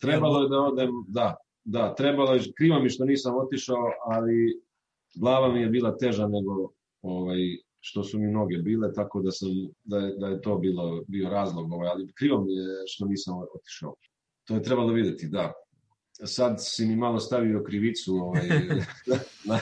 [0.00, 4.60] Trebalo je da odem, da, da, trebalo je, krivo mi što nisam otišao, ali
[5.14, 6.72] glava mi je bila teža nego
[7.02, 7.38] ovaj,
[7.80, 9.48] što su mi noge bile, tako da sam
[9.84, 13.34] da je, da je to bilo bio razlog, ovaj, ali krivo mi je što nisam
[13.54, 13.94] otišao.
[14.44, 15.52] To je trebalo videti, da
[16.24, 18.48] sad si mi malo stavio krivicu ovaj,
[19.48, 19.60] na,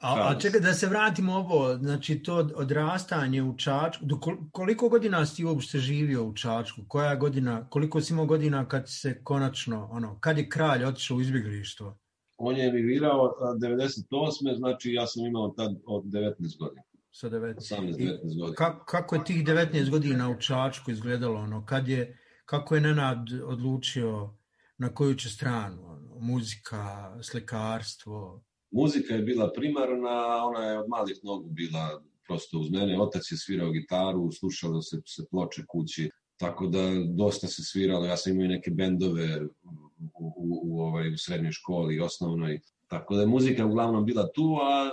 [0.00, 4.20] A, a čekaj da se vratimo ovo, znači to odrastanje u Čačku, do
[4.52, 6.80] koliko godina si uopšte živio u Čačku?
[6.88, 11.20] Koja godina, koliko si imao godina kad se konačno, ono, kad je kralj otišao u
[11.20, 11.98] izbjeglištvo?
[12.36, 14.56] On je emigrirao 98.
[14.56, 16.82] znači ja sam imao tad od 19 godina.
[17.10, 17.54] Sa 19.
[17.54, 18.54] 18-19 godina.
[18.54, 21.40] Kako, kako je tih 19 godina u Čačku izgledalo?
[21.40, 24.30] Ono, kad je, kako je Nenad odlučio
[24.78, 25.86] na koju će stranu?
[25.86, 28.44] Ono, muzika, slikarstvo?
[28.70, 33.00] Muzika je bila primarna, ona je od malih nogu bila prosto uz mene.
[33.00, 36.78] Otac je svirao gitaru, slušalo se, se ploče kući, tako da
[37.16, 38.06] dosta se sviralo.
[38.06, 42.60] Ja sam imao i neke bendove u, u, u, ovaj, u srednjoj školi, osnovnoj.
[42.86, 44.90] Tako da je muzika uglavnom bila tu, a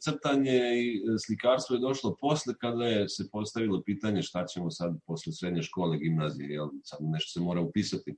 [0.00, 5.32] crtanje i slikarstvo je došlo posle kada je se postavilo pitanje šta ćemo sad posle
[5.32, 8.16] srednje škole, gimnazije, jel, sad nešto se mora upisati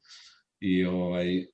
[0.61, 1.47] i ovaj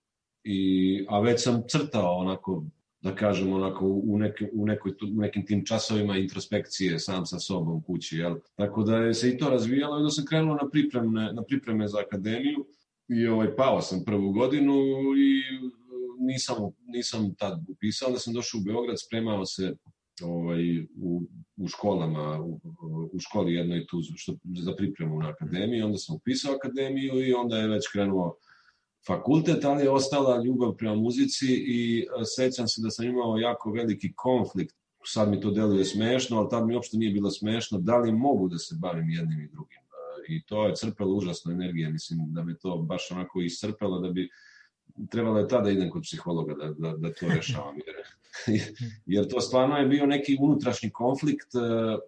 [0.44, 2.64] i a već sam crtao onako
[3.04, 7.82] da kažem onako u, neke, u, nekoj, u nekim tim časovima introspekcije sam sa sobom
[7.82, 8.36] kući, jel?
[8.54, 11.88] Tako da je se i to razvijalo i da sam krenuo na pripreme, na pripreme
[11.88, 12.66] za akademiju
[13.08, 14.74] i ovaj, pao sam prvu godinu
[15.16, 15.42] i
[16.18, 19.76] nisam, nisam tad upisao, da sam došao u Beograd, spremao se
[20.22, 21.22] ovaj, u,
[21.56, 22.60] u školama, u,
[23.12, 27.58] u školi jednoj tu što, za pripremu na akademiju, onda sam upisao akademiju i onda
[27.58, 28.36] je već krenuo
[29.06, 33.70] fakultet, ali je ostala ljubav prema muzici i e, sećam se da sam imao jako
[33.70, 34.76] veliki konflikt.
[35.06, 37.78] Sad mi to deluje smešno, ali tad mi uopšte nije bilo smešno.
[37.78, 39.78] Da li mogu da se bavim jednim i drugim?
[39.78, 41.90] E, I to je crpelo užasno energije.
[41.90, 44.28] Mislim da me to baš onako iscrpelo da bi
[45.10, 47.74] trebalo je tada da idem kod psihologa da, da, da to rešavam.
[47.76, 47.96] Jer,
[49.06, 51.58] jer to stvarno je bio neki unutrašnji konflikt e,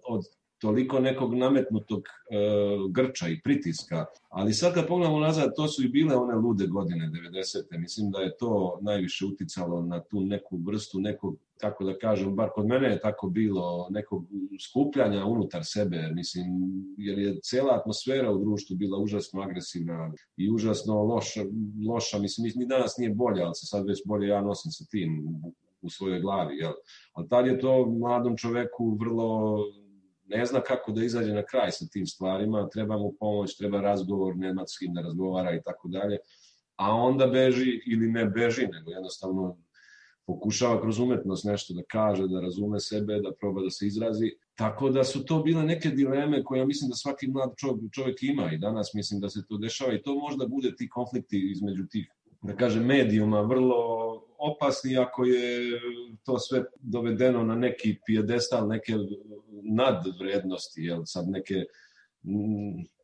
[0.09, 0.25] od
[0.67, 2.37] toliko nekog nametnutog e,
[2.91, 4.05] grča i pritiska.
[4.29, 7.11] Ali sad kad pogledamo nazad, to su i bile one lude godine
[7.73, 7.79] 90.
[7.79, 12.49] Mislim da je to najviše uticalo na tu neku vrstu nekog tako da kažem, bar
[12.55, 14.25] kod mene je tako bilo nekog
[14.71, 16.47] skupljanja unutar sebe, mislim,
[16.99, 21.41] jer je cela atmosfera u društvu bila užasno agresivna i užasno loša,
[21.89, 25.11] loša mislim, ni danas nije bolja, ali se sad već bolje ja nosim sa tim
[25.83, 26.73] u svojoj glavi, jel?
[27.13, 29.59] Ali tad je to mladom čoveku vrlo
[30.27, 34.37] ne zna kako da izađe na kraj sa tim stvarima, treba mu pomoć, treba razgovor,
[34.37, 36.19] nema s kim da razgovara i tako dalje,
[36.77, 39.57] a onda beži ili ne beži, nego jednostavno
[40.27, 44.33] pokušava kroz umetnost nešto da kaže, da razume sebe, da proba da se izrazi.
[44.55, 48.23] Tako da su to bile neke dileme koje ja mislim da svaki mlad čovjek, čovjek
[48.23, 51.87] ima i danas mislim da se to dešava i to možda bude ti konflikti između
[51.87, 52.11] tih
[52.43, 53.77] da kažem, medijuma vrlo
[54.39, 55.81] opasni ako je
[56.25, 58.93] to sve dovedeno na neki pijedestal, neke
[59.63, 61.65] nadvrednosti, jel, sad neke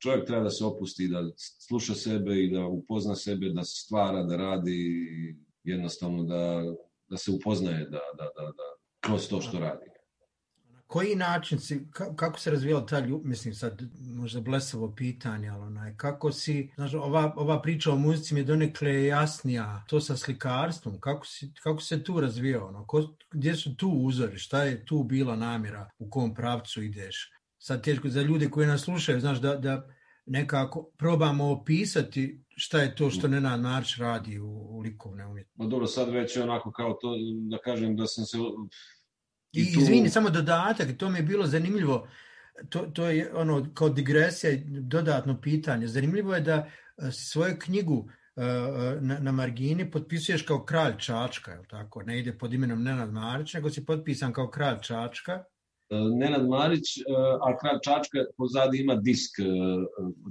[0.02, 4.36] čovjek treba da se opusti, da sluša sebe i da upozna sebe, da stvara, da
[4.36, 5.06] radi,
[5.64, 6.62] jednostavno da,
[7.08, 8.68] da se upoznaje da, da, da, da,
[9.00, 9.91] kroz to što radi
[10.92, 11.86] koji način si,
[12.16, 16.94] kako se razvijala ta ljubav, mislim sad možda blesavo pitanje, ali onaj, kako si, znaš,
[16.94, 21.80] ova, ova priča o muzici mi je donekle jasnija, to sa slikarstvom, kako, si, kako
[21.80, 26.10] se tu razvijao, ono, ko, gdje su tu uzori, šta je tu bila namjera, u
[26.10, 27.30] kom pravcu ideš.
[27.58, 29.88] Sad teško za ljude koji nas slušaju, znaš, da, da
[30.26, 35.62] nekako probamo opisati šta je to što Nenad Marč radi u, u likovne umjetnosti.
[35.62, 37.14] Ma dobro, sad već je onako kao to,
[37.50, 38.38] da kažem da sam se
[39.52, 39.80] I, tu...
[39.80, 42.08] Izvini, samo dodatak, to mi je bilo zanimljivo,
[42.68, 45.86] to, to je ono kao digresija, dodatno pitanje.
[45.86, 48.46] Zanimljivo je da e, svoju knjigu e, e,
[49.00, 52.02] na, na margini potpisuješ kao kralj Čačka, je tako?
[52.02, 55.44] Ne ide pod imenom Nenad Marić, nego si potpisan kao kralj Čačka.
[56.18, 56.98] Nenad Marić,
[57.42, 59.30] a kralj Čačka pozadi ima disk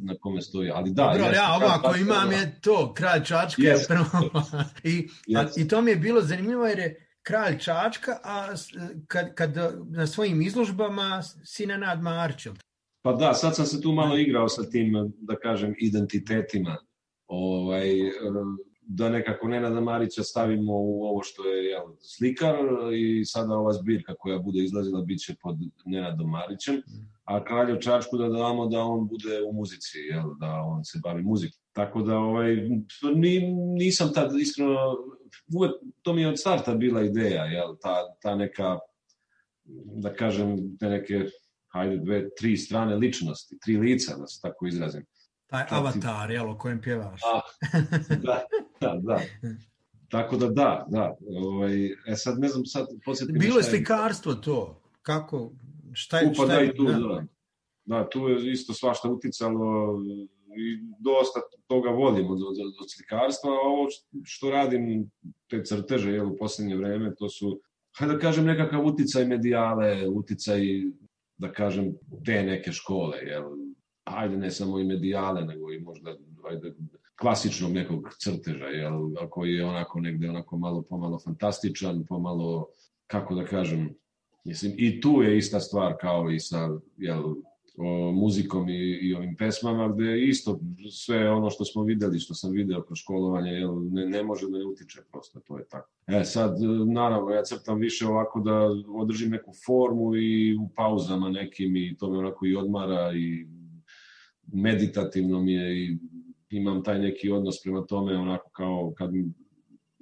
[0.01, 1.03] na kome stoji, ali da.
[1.03, 4.43] Dobro, ja ovako imam je to, kralj Čačka je prvo.
[4.83, 5.07] I,
[5.37, 8.47] a, I to mi je bilo zanimljivo jer je kralj Čačka, a
[9.07, 9.55] kad, kad
[9.89, 12.53] na svojim izložbama si Nenad Marčel.
[13.01, 16.77] Pa da, sad sam se tu malo igrao sa tim, da kažem, identitetima.
[17.27, 17.87] Ovaj,
[18.81, 22.55] da nekako Nenada Marića stavimo u ovo što je jel, slikar
[22.93, 25.55] i sada ova zbirka koja bude izlazila bit će pod
[25.85, 26.81] Nenadom Marićem,
[27.23, 31.23] a kralju Čačku da damo da on bude u muzici, jel, da on se bavi
[31.23, 31.59] muzikom.
[31.73, 32.55] Tako da ovaj,
[33.77, 34.97] nisam tad iskreno
[35.53, 35.71] uvek,
[36.01, 38.79] to mi je od starta bila ideja, jel, ta, ta neka,
[40.03, 41.25] da kažem, te neke,
[41.67, 45.05] hajde, dve, tri strane ličnosti, tri lica, da se tako izrazim.
[45.47, 46.33] Taj Kad avatar, ti...
[46.33, 47.21] jel, o kojem pjevaš.
[47.23, 47.41] A,
[48.27, 48.43] da,
[48.81, 49.19] da, da.
[50.09, 51.15] Tako da da, da.
[51.27, 53.39] Ovaj, e sad ne znam, sad podsjetim...
[53.39, 55.51] Bilo je slikarstvo to, kako,
[55.93, 56.27] šta je...
[56.27, 56.93] Upa, šta je, da, i tu, da.
[56.93, 57.23] da.
[57.85, 59.99] Da, tu je isto svašta uticalo
[60.57, 63.87] i dosta toga volim od, od, od slikarstva, a ovo
[64.23, 65.09] što radim,
[65.49, 67.61] te crteže jel, u poslednje vreme, to su,
[67.97, 70.61] hajde da kažem, nekakav uticaj medijale, uticaj,
[71.37, 71.93] da kažem,
[72.25, 73.43] te neke škole, jel,
[74.03, 76.15] ajde ne samo i medijale, nego i možda
[76.49, 76.73] ajde,
[77.19, 78.99] klasičnog nekog crteža, jel,
[79.29, 82.67] koji je onako negde onako malo pomalo fantastičan, pomalo,
[83.07, 83.89] kako da kažem,
[84.45, 87.23] mislim, i tu je ista stvar kao i sa, jel,
[88.13, 90.59] muzikom i, i ovim pesmama, gde isto
[90.91, 94.57] sve ono što smo videli, što sam video kroz školovanje, jel, ne, ne može da
[94.57, 95.89] ne utiče prosto, to je tako.
[96.07, 96.57] E sad,
[96.93, 102.11] naravno, ja crtam više ovako da održim neku formu i u pauzama nekim i to
[102.11, 103.47] me onako i odmara i
[104.53, 105.97] meditativno mi je i
[106.49, 109.11] imam taj neki odnos prema tome onako kao kad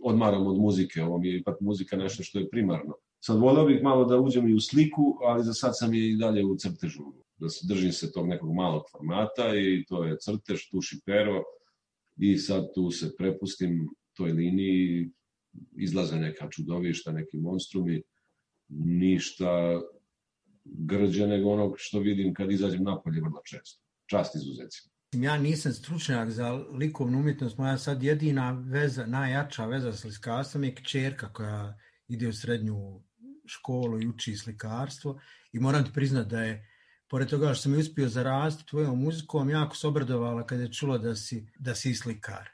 [0.04, 2.94] odmaram od muzike, ovo mi je ipak muzika nešto što je primarno.
[3.20, 6.46] Sad volio bih malo da uđem i u sliku, ali za sad sam i dalje
[6.46, 7.04] u crtežu
[7.40, 11.44] da se držim se tog nekog malog formata i to je crtež, tuš i pero
[12.18, 15.12] i sad tu se prepustim toj liniji,
[15.78, 18.02] izlaze neka čudovišta, neki monstrumi,
[18.70, 19.82] ništa
[20.64, 23.84] grđe nego onog što vidim kad izađem napolje vrlo često.
[24.06, 24.94] Čast izuzecima.
[25.12, 30.76] Ja nisam stručnjak za likovnu umjetnost, moja sad jedina veza, najjača veza s slikarstvom je
[30.76, 33.02] kćerka koja ide u srednju
[33.50, 35.20] školu i uči slikarstvo
[35.52, 36.68] i moram ti priznat da je
[37.08, 41.16] pored toga što sam uspio zaraziti tvojom muzikom, jako se obradovala kada je čula da
[41.16, 42.50] si, da si slikar.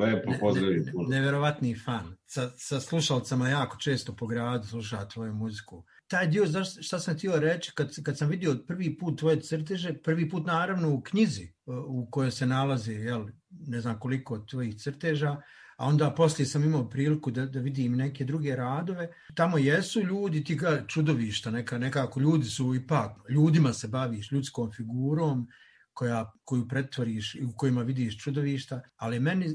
[0.00, 0.84] Lepo, pozdravim.
[0.84, 2.16] Ne, ne, neverovatni fan.
[2.26, 5.84] Sa, sa slušalcama jako često po gradu sluša tvoju muziku.
[6.06, 9.94] Taj dio, znaš šta sam htio reći, kad, kad sam vidio prvi put tvoje crteže,
[10.02, 11.52] prvi put naravno u knjizi
[11.86, 15.36] u kojoj se nalazi, jel, ne znam koliko tvojih crteža,
[15.76, 19.08] a onda poslije sam imao priliku da, da vidim neke druge radove.
[19.34, 24.72] Tamo jesu ljudi, ti ga čudovišta, neka, nekako ljudi su ipak, ljudima se baviš, ljudskom
[24.72, 25.48] figurom,
[25.96, 29.46] koja, koju pretvoriš i u kojima vidiš čudovišta, ali meni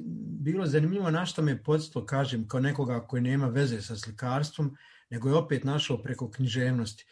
[0.42, 4.76] bilo zanimljivo na što me podstvo, kažem, kao nekoga koji nema veze sa slikarstvom,
[5.10, 7.06] nego je opet našao preko književnosti.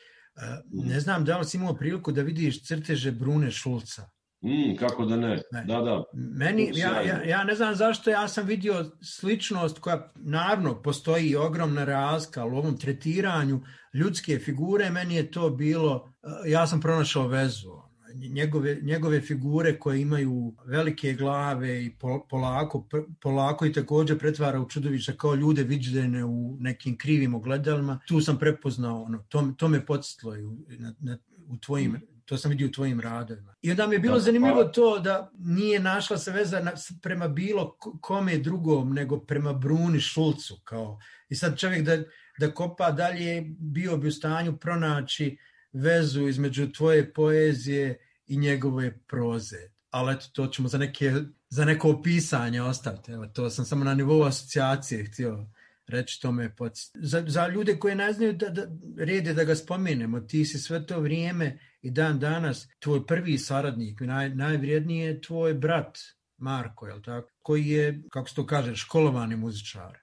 [0.71, 4.09] Ne znam da li si imao priliku da vidiš crteže Brune Šulca.
[4.41, 5.63] Mm, kako da ne, ne.
[5.65, 6.03] da, da.
[6.13, 11.85] Meni, ja, ja, ja ne znam zašto ja sam vidio sličnost koja naravno postoji ogromna
[11.85, 13.61] razlika u ovom tretiranju
[13.93, 16.13] ljudske figure, meni je to bilo,
[16.45, 21.95] ja sam pronašao vezu njegove, njegove figure koje imaju velike glave i
[22.29, 22.87] polako,
[23.21, 27.99] polako i takođe pretvara u čudovića kao ljude viđene u nekim krivim ogledalima.
[28.07, 31.17] Tu sam prepoznao, ono, to, to me podsjetilo u, na, na,
[31.47, 33.55] u tvojim to sam vidio u tvojim radovima.
[33.61, 36.71] I onda mi je bilo da, zanimljivo to da nije našla se veza na,
[37.01, 40.61] prema bilo kome drugom nego prema Bruni Šulcu.
[40.63, 40.99] Kao.
[41.29, 41.97] I sad čovjek da,
[42.39, 45.37] da kopa dalje bio bi u stanju pronaći
[45.73, 49.69] vezu između tvoje poezije i njegove proze.
[49.89, 51.13] Ali eto, to ćemo za, neke,
[51.49, 53.11] za neko opisanje ostaviti.
[53.11, 55.47] Evo, to sam samo na nivou asocijacije htio
[55.89, 56.55] reći to me
[56.93, 58.67] za, za ljude koje ne znaju da, da
[58.97, 64.01] rede da ga spomenemo, ti si sve to vrijeme i dan danas tvoj prvi saradnik,
[64.01, 65.97] naj, najvrijedniji je tvoj brat
[66.37, 67.29] Marko, je tako?
[67.41, 69.97] koji je, kako se to kaže, školovani muzičar.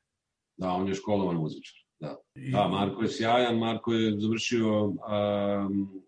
[0.56, 1.76] Da, on je školovan muzičar.
[2.00, 2.16] Da.
[2.52, 6.02] da, Marko je sjajan, Marko je završio um,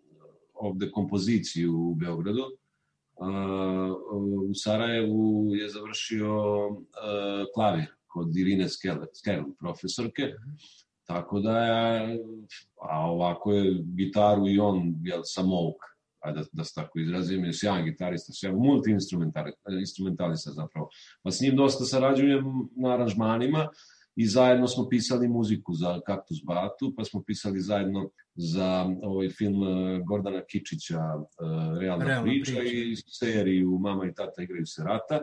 [0.54, 2.42] ovde kompoziciju u Beogradu.
[3.16, 3.28] Uh,
[4.48, 6.76] u Sarajevu je završio uh,
[7.54, 10.32] klavir kod Irine Skel, profesorke.
[11.06, 12.18] Tako da je,
[12.90, 15.76] a ovako je gitaru i on, jel, samouk,
[16.20, 20.88] ajde da, da se tako izrazim, je sjajan gitarista, sjajan multi-instrumentalista zapravo.
[21.22, 22.44] Pa s njim dosta sarađujem
[22.76, 23.68] na aranžmanima,
[24.20, 29.62] i zajedno smo pisali muziku za Kaktus Batu, pa smo pisali zajedno za ovaj film
[29.62, 34.82] eh, Gordana Kičića eh, Realna, Realna priča, priča i seriju Mama i tata igraju se
[34.84, 35.20] rata.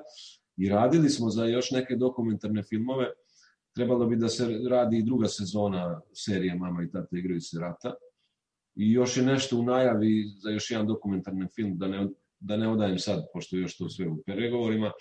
[0.58, 3.06] I radili smo za još neke dokumentarne filmove.
[3.76, 7.93] Trebalo bi da se radi i druga sezona serije Mama i tata igraju se rata.
[8.76, 12.08] I još je nešto u najavi za još jedan dokumentarni film, da ne,
[12.39, 14.91] da ne odajem sad, pošto još to sve u pregovorima.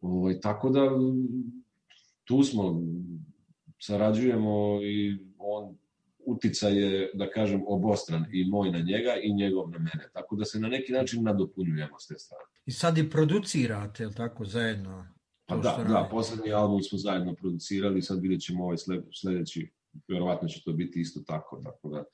[0.00, 0.90] Ovaj, tako da
[2.24, 2.82] tu smo,
[3.78, 5.76] sarađujemo i on
[6.30, 10.08] uticaj je, da kažem, obostran i moj na njega i njegov na mene.
[10.12, 12.44] Tako da se na neki način nadopunjujemo s te strane.
[12.66, 15.06] I sad i producirate, ili tako, zajedno?
[15.46, 18.76] Pa da, da, poslednji album smo zajedno producirali, sad vidjet ćemo ovaj
[19.12, 19.70] sledeći,
[20.08, 22.04] verovatno će to biti isto tako, tako da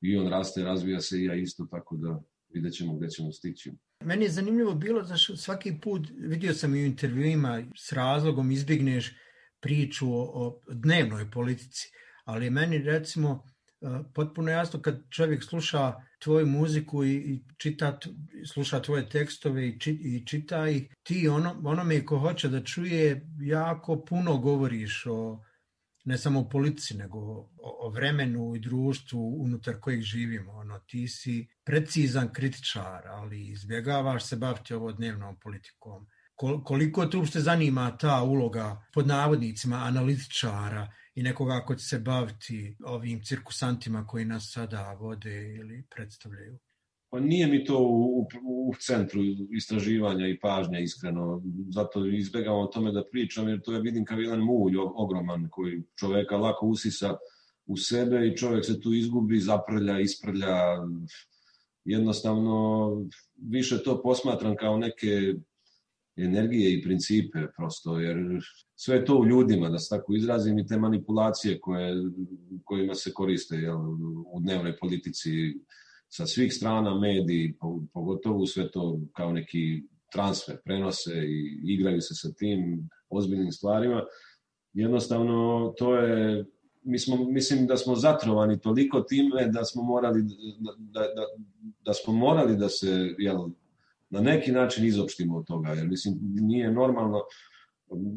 [0.00, 3.72] i on raste, razvija se i ja isto, tako da vidjet ćemo gde ćemo stići.
[4.04, 9.16] Meni je zanimljivo bilo, znaš, svaki put, vidio sam i u intervjuima, s razlogom izbigneš
[9.60, 11.90] priču o, o dnevnoj politici,
[12.24, 13.44] ali meni recimo
[14.14, 17.98] potpuno jasno kad čovjek sluša tvoju muziku i, i čita,
[18.52, 23.26] sluša tvoje tekstove i, či, i čita ih, ti ono, onome ko hoće da čuje
[23.40, 25.44] jako puno govoriš o
[26.04, 30.52] ne samo o politici, nego o, o vremenu i društvu unutar kojeg živimo.
[30.52, 36.06] Ono, ti si precizan kritičar, ali izbjegavaš se baviti ovo dnevnom politikom
[36.64, 42.76] koliko te uopšte zanima ta uloga pod navodnicima analitičara i nekoga ko će se baviti
[42.84, 46.58] ovim cirkusantima koji nas sada vode ili predstavljaju?
[47.10, 48.26] Pa nije mi to u, u,
[48.68, 49.20] u centru
[49.56, 54.18] istraživanja i pažnja iskreno, zato izbegavam o tome da pričam jer to ja vidim kao
[54.18, 57.16] jedan mulj ogroman koji čoveka lako usisa
[57.66, 60.56] u sebe i čovek se tu izgubi, zaprlja, isprlja,
[61.84, 62.90] jednostavno
[63.36, 65.34] više to posmatram kao neke
[66.16, 68.16] energije i principe prosto, jer
[68.76, 71.94] sve to u ljudima, da se tako izrazim, i te manipulacije koje,
[72.64, 73.78] kojima se koriste jel,
[74.32, 75.30] u dnevnoj politici
[76.08, 77.56] sa svih strana mediji,
[77.92, 84.02] pogotovo sve to kao neki transfer, prenose i igraju se sa tim ozbiljnim stvarima.
[84.72, 86.44] Jednostavno, to je
[86.84, 90.22] mi smo, mislim da smo zatrovani toliko time da smo morali
[90.58, 91.26] da, da, da,
[91.84, 93.48] da smo morali da se jel,
[94.14, 97.20] na neki način izopštimo od toga, jer mislim nije normalno,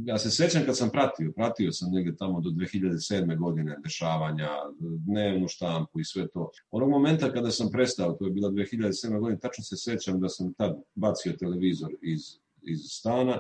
[0.06, 3.38] ja se sećam kad sam pratio, pratio sam negde tamo do 2007.
[3.38, 6.50] godine dešavanja, dnevnu štampu i sve to.
[6.72, 9.20] Onog momenta kada sam prestao, to je bila 2007.
[9.20, 12.22] godina, tačno se sećam da sam tad bacio televizor iz,
[12.62, 13.38] iz stana,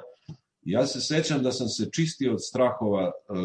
[0.67, 3.37] Ja se sećam da sam se čistio od strahova uh,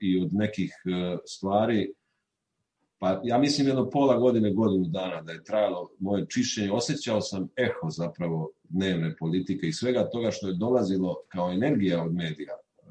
[0.00, 1.92] i od nekih uh, stvari
[2.98, 7.48] pa ja mislim jedno pola godine, godinu dana da je trajalo moje čišćenje, osjećao sam
[7.56, 12.82] eho zapravo dnevne politike i svega toga što je dolazilo kao energija od medija e,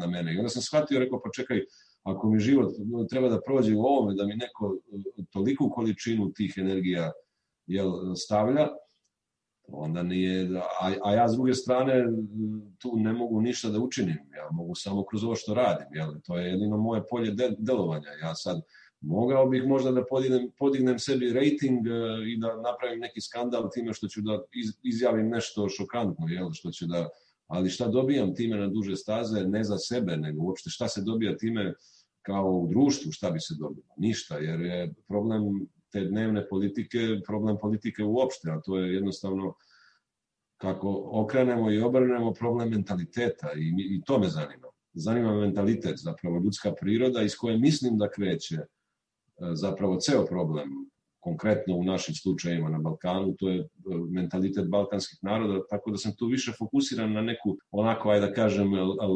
[0.00, 0.34] na mene.
[0.34, 1.60] I onda sam shvatio, rekao, pa čekaj,
[2.02, 2.72] ako mi život
[3.10, 4.76] treba da prođe u ovome, da mi neko
[5.18, 7.12] e, toliku količinu tih energija
[7.66, 8.68] jel, stavlja,
[9.68, 12.04] onda nije, a, a ja s druge strane
[12.78, 16.38] tu ne mogu ništa da učinim, ja mogu samo kroz ovo što radim, jel, to
[16.38, 18.60] je jedino moje polje de, delovanja, ja sad
[19.00, 21.90] Mogao bih možda da podignem, podignem sebi rating e,
[22.26, 24.42] i da napravim neki skandal time što ću da
[24.82, 27.08] izjavim nešto šokantno, jel, što će da,
[27.46, 31.36] ali šta dobijam time na duže staze, ne za sebe, nego uopšte šta se dobija
[31.36, 31.74] time
[32.22, 33.94] kao u društvu, šta bi se dobilo?
[33.96, 39.54] Ništa, jer je problem te dnevne politike, problem politike uopšte, a to je jednostavno
[40.56, 44.68] kako okrenemo i obrnemo problem mentaliteta i, i to me zanima.
[44.92, 48.58] Zanima me mentalitet, zapravo ljudska priroda iz koje mislim da kreće
[49.54, 50.88] zapravo ceo problem
[51.20, 53.66] konkretno u našim slučajima na Balkanu, to je e,
[54.10, 58.72] mentalitet balkanskih naroda, tako da sam tu više fokusiran na neku, onako, ajde da kažem,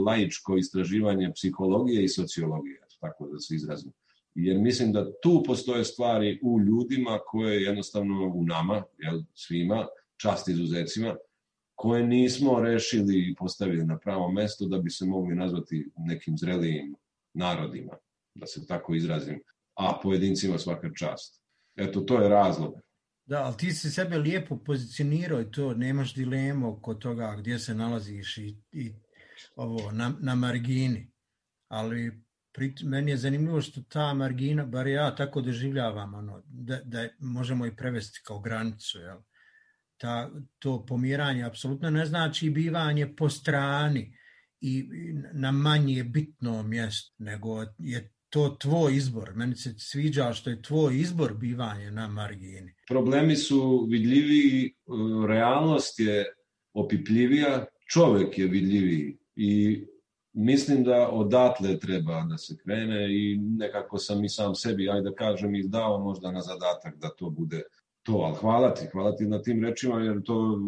[0.06, 3.92] laičko istraživanje psihologije i sociologije, tako da se izrazim.
[4.34, 10.48] Jer mislim da tu postoje stvari u ljudima koje jednostavno u nama, jel, svima, čast
[10.48, 11.16] izuzecima,
[11.74, 16.94] koje nismo rešili i postavili na pravo mesto da bi se mogli nazvati nekim zrelijim
[17.34, 17.92] narodima,
[18.34, 19.40] da se tako izrazim,
[19.74, 21.42] a pojedincima svaka čast.
[21.76, 22.74] Eto, to je razlog.
[23.24, 27.74] Da, ali ti si sebe lijepo pozicionirao i to, nemaš dilemu oko toga gdje se
[27.74, 28.92] nalaziš i, i
[29.56, 31.12] ovo, na, na margini.
[31.68, 37.08] Ali pri, meni je zanimljivo što ta margina, bar ja tako doživljavam, ono, da, da
[37.18, 39.18] možemo i prevesti kao granicu, jel?
[40.02, 44.18] ta, to pomiranje apsolutno ne znači bivanje po strani
[44.60, 44.88] i
[45.32, 49.34] na manje bitno mjesto, nego je to tvoj izbor.
[49.34, 52.74] Meni se sviđa što je tvoj izbor bivanje na margini.
[52.88, 54.74] Problemi su vidljiviji,
[55.28, 56.24] realnost je
[56.74, 59.84] opipljivija, čovek je vidljiviji i
[60.32, 65.14] mislim da odatle treba da se krene i nekako sam i sam sebi, ajde da
[65.14, 67.62] kažem, izdao možda na zadatak da to bude
[68.02, 70.58] to, ali hvala ti, hvala ti na tim rečima, jer to,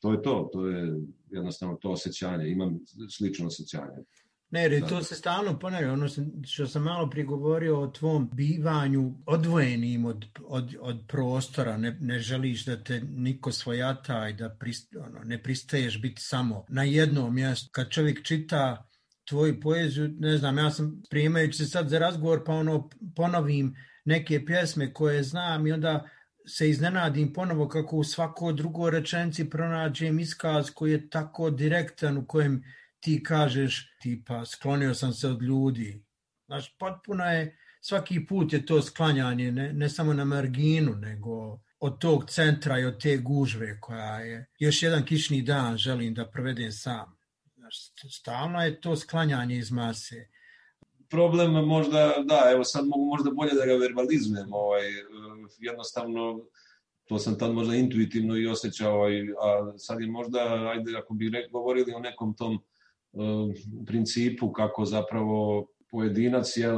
[0.00, 2.80] to je to, to je jednostavno to osjećanje, imam
[3.10, 4.04] slično osjećanje.
[4.52, 6.08] Ne, jer to se stalno ponavlja, ono
[6.44, 12.64] što sam malo prigovorio o tvom bivanju odvojenim od, od, od prostora, ne, ne želiš
[12.64, 17.68] da te niko svojata i da prist, ono, ne pristaješ biti samo na jednom mjestu.
[17.72, 18.88] Kad čovjek čita
[19.28, 23.74] tvoju poeziju, ne znam, ja sam primajući se sad za razgovor, pa ono ponovim
[24.04, 26.08] neke pjesme koje znam i onda
[26.46, 32.26] se iznenadim ponovo kako u svako drugo rečenci pronađem iskaz koji je tako direktan u
[32.26, 32.62] kojem
[33.02, 36.04] ti kažeš tipa sklonio sam se od ljudi.
[36.46, 41.98] Znaš, potpuno je, svaki put je to sklanjanje ne, ne samo na marginu, nego od
[42.00, 46.72] tog centra i od te gužve koja je još jedan kišni dan želim da provedem
[46.72, 47.18] sam.
[47.56, 47.76] Znaš,
[48.10, 50.28] stalno je to sklanjanje iz mase
[51.12, 54.82] problem možda, da, evo sad mogu možda bolje da ga verbalizujem, ovaj,
[55.58, 56.44] jednostavno
[57.08, 59.02] to sam tad možda intuitivno i osjećao,
[59.42, 60.38] a sad je možda,
[60.72, 62.58] ajde, ako bi govorili o nekom tom
[63.86, 66.68] principu kako zapravo pojedinac je,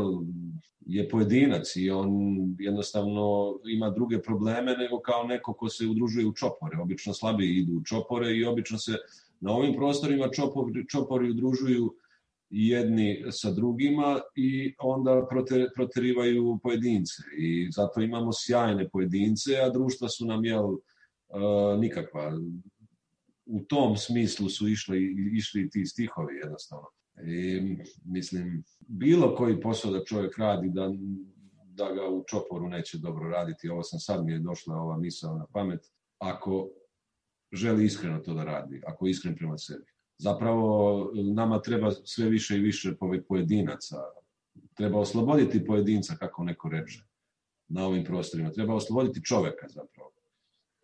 [0.86, 2.10] je pojedinac i on
[2.58, 6.78] jednostavno ima druge probleme nego kao neko ko se udružuje u čopore.
[6.82, 8.92] Obično slabije idu u čopore i obično se
[9.40, 11.94] na ovim prostorima čopori, čopori udružuju
[12.50, 15.26] jedni sa drugima i onda
[15.74, 17.22] proterivaju pojedince.
[17.38, 20.76] I zato imamo sjajne pojedince, a društva su nam jel,
[21.78, 22.32] nikakva.
[23.46, 26.86] U tom smislu su išli, išli ti stihovi jednostavno.
[27.26, 27.60] I,
[28.04, 30.90] mislim, bilo koji posao da čovjek radi, da,
[31.66, 35.38] da ga u čoporu neće dobro raditi, ovo sam sad mi je došla ova misla
[35.38, 35.80] na pamet,
[36.18, 36.68] ako
[37.52, 42.56] želi iskreno to da radi, ako je iskren prema sebi zapravo nama treba sve više
[42.56, 42.94] i više
[43.28, 43.96] pojedinaca.
[44.74, 47.00] Treba osloboditi pojedinca, kako neko reče,
[47.68, 48.50] na ovim prostorima.
[48.50, 50.12] Treba osloboditi čoveka zapravo.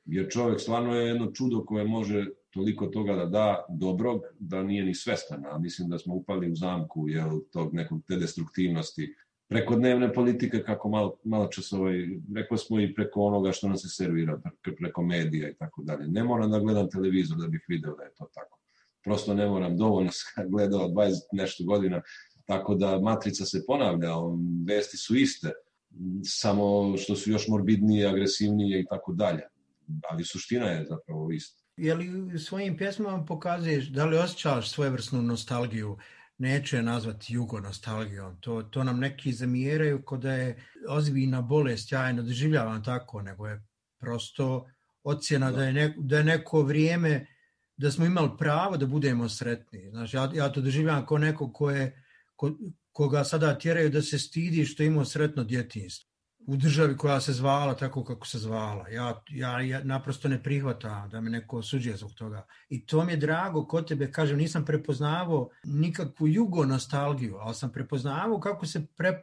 [0.04, 4.84] Jer čovek stvarno je jedno čudo koje može toliko toga da da dobrog, da nije
[4.84, 5.44] ni svestan.
[5.60, 9.14] Mislim da smo upali u zamku jel, tog nekog te destruktivnosti
[9.48, 13.76] preko dnevne politike, kako malo, malo čas ovaj, rekao smo i preko onoga što nam
[13.76, 14.40] se servira,
[14.78, 16.08] preko medija i tako dalje.
[16.08, 18.60] Ne moram da gledam televizor da bih video da je to tako
[19.04, 22.02] prosto ne moram, dovoljno sam gledao 20 nešto godina,
[22.44, 24.10] tako da matrica se ponavlja,
[24.66, 25.52] vesti su iste,
[26.24, 29.42] samo što su još morbidnije, agresivnije i tako dalje.
[30.10, 31.59] Ali suština je zapravo ista.
[31.80, 35.98] Je li svojim pjesmama pokazuješ, da li osjećaš svojevrsnu nostalgiju,
[36.38, 41.92] neću je nazvati jugo nostalgijom, to, to nam neki zamjeraju kod da je ozbiljna bolest,
[41.92, 43.62] ja je ne doživljavam tako, nego je
[44.00, 44.66] prosto
[45.02, 47.26] ocjena da, da je, ne, da je neko vrijeme
[47.76, 49.90] da smo imali pravo da budemo sretni.
[49.90, 52.04] Znaš, ja, ja to doživljam kao neko ko je,
[52.36, 52.50] ko,
[52.92, 56.09] koga sada tjeraju da se stidi što imao sretno djetinstvo.
[56.46, 58.88] U državi koja se zvala tako kako se zvala.
[58.88, 62.46] Ja, ja, ja naprosto ne prihvatam da me neko osuđuje zbog toga.
[62.68, 67.72] I to mi je drago kod tebe, kažem, nisam prepoznavao nikakvu jugo nostalgiju, ali sam
[67.72, 69.22] prepoznavao kako se pre,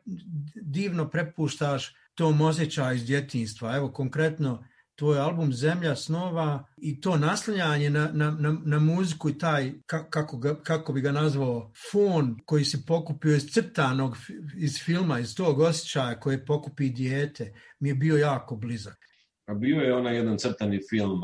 [0.55, 3.75] divno prepuštaš tom osjećaju iz djetinstva.
[3.75, 4.63] Evo, konkretno,
[4.97, 9.73] tvoj album Zemlja snova i to naslanjanje na, na, na, na muziku i taj,
[10.09, 14.17] kako, ga, kako bi ga nazvao, fon koji se pokupio iz crtanog
[14.57, 18.97] iz filma, iz tog osjećaja koje pokupi dijete, mi je bio jako blizak.
[19.45, 21.21] A bio je onaj jedan crtani film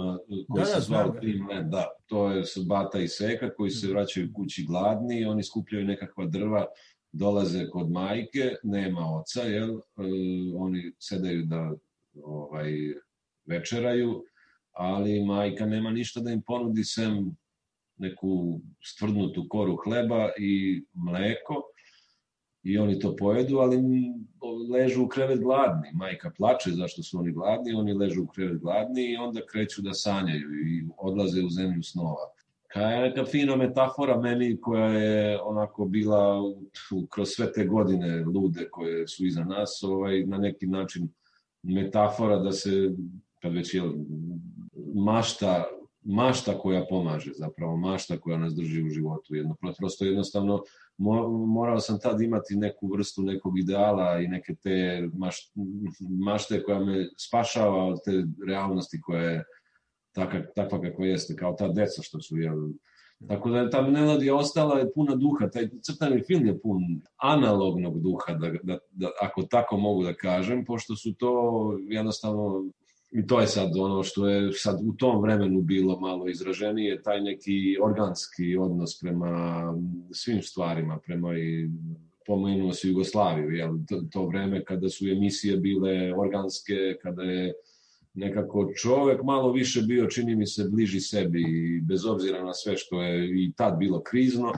[0.50, 4.30] koji da, se da, zvao Dreamland, da, to je Bata i Seka koji se vraćaju
[4.34, 6.66] kući gladni, oni skupljaju nekakva drva,
[7.12, 9.70] dolaze kod majke, nema oca, jel?
[9.70, 9.80] E,
[10.58, 11.72] oni sedaju da
[12.24, 12.72] ovaj,
[13.46, 14.24] večeraju,
[14.72, 17.36] ali majka nema ništa da im ponudi sem
[17.98, 21.62] neku stvrdnutu koru hleba i mleko
[22.64, 23.78] i oni to pojedu, ali
[24.72, 25.90] ležu u krevet gladni.
[25.94, 29.94] Majka plače zašto su oni gladni, oni ležu u krevet gladni i onda kreću da
[29.94, 32.30] sanjaju i odlaze u zemlju snova.
[32.68, 36.42] Kaj je neka fina metafora meni koja je onako bila
[37.10, 41.10] kroz sve te godine lude koje su iza nas, ovaj, na neki način
[41.64, 42.92] metafora da se
[43.44, 43.82] kad već je
[44.96, 45.64] mašta,
[46.02, 49.36] mašta koja pomaže zapravo, mašta koja nas drži u životu.
[49.36, 50.64] Jedno, prosto jednostavno
[51.48, 55.52] morao sam tad imati neku vrstu nekog ideala i neke te maš,
[56.26, 59.44] mašte koja me spašava od te realnosti koja je
[60.12, 62.58] takva, takva kakva jeste, kao ta deca što su jel,
[63.28, 66.82] Tako da ta melodija ostala je puna duha, taj crtani film je pun
[67.16, 71.32] analognog duha, da, da, da, ako tako mogu da kažem, pošto su to
[71.90, 72.66] jednostavno
[73.16, 77.22] I to je sad ono što je sad u tom vremenu bilo malo izraženije, taj
[77.22, 79.74] neki organski odnos prema
[80.12, 81.70] svim stvarima, prema i
[82.26, 87.54] pomenuo se Jugoslaviju, jel, to, to vreme kada su emisije bile organske, kada je
[88.14, 91.44] nekako čovek malo više bio, čini mi se, bliži sebi,
[91.88, 94.54] bez obzira na sve što je i tad bilo krizno,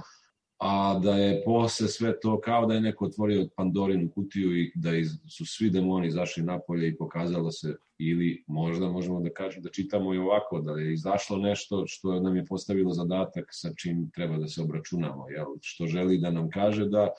[0.68, 4.90] a da je posle sve to kao da je neko otvorio Pandorinu kutiju i da
[5.30, 10.14] su svi demoni izašli napolje i pokazalo se ili možda možemo da kažem da čitamo
[10.14, 14.48] i ovako da je izašlo nešto što nam je postavilo zadatak sa čim treba da
[14.48, 15.46] se obračunamo, jel?
[15.62, 17.10] što želi da nam kaže da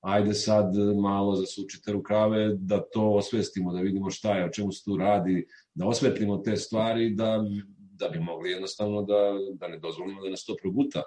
[0.00, 4.84] ajde sad malo zasučite rukave, da to osvestimo, da vidimo šta je, o čemu se
[4.84, 7.44] tu radi, da osvetlimo te stvari, da,
[7.76, 11.02] da bi mogli jednostavno da, da ne dozvolimo da nas to proguta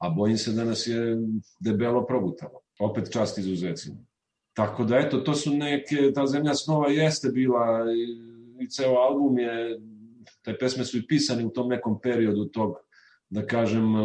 [0.00, 1.16] a bojim se da nas je
[1.60, 2.60] debelo progutalo.
[2.78, 3.96] Opet čast izuzecima.
[4.52, 9.38] Tako da, eto, to su neke, ta zemlja snova jeste bila i, i ceo album
[9.38, 9.80] je,
[10.42, 12.74] te pesme su i pisane u tom nekom periodu tog,
[13.30, 14.00] da kažem, e,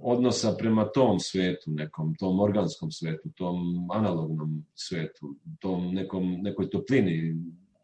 [0.00, 7.36] odnosa prema tom svetu, nekom, tom organskom svetu, tom analognom svetu, tom nekom, nekoj toplini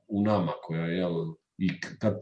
[0.08, 2.14] u nama koja je, jel, i, kad,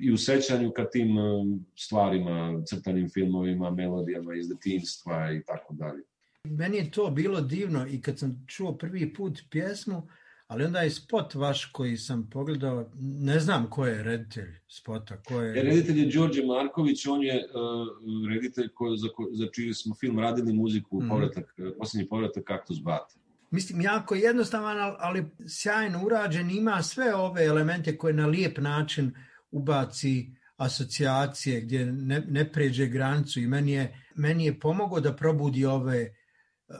[0.00, 6.02] i u sećanju ka tim um, stvarima, crtanim filmovima, melodijama iz detinstva i tako dalje.
[6.44, 10.08] Meni je to bilo divno i kad sam čuo prvi put pjesmu,
[10.46, 15.22] ali onda je spot vaš koji sam pogledao, ne znam ko je reditelj spota.
[15.22, 15.60] Ko je...
[15.60, 20.18] E, reditelj je Đorđe Marković, on je uh, reditelj koji, za, za čiji smo film
[20.18, 21.08] radili muziku, mm.
[21.08, 23.23] povratak, posljednji povratak Kaktus Bate
[23.54, 29.14] mislim, jako jednostavan, ali sjajno urađen, ima sve ove elemente koje na lijep način
[29.50, 35.64] ubaci asocijacije gdje ne, ne pređe granicu i meni je, meni je pomogao da probudi
[35.64, 36.14] ove,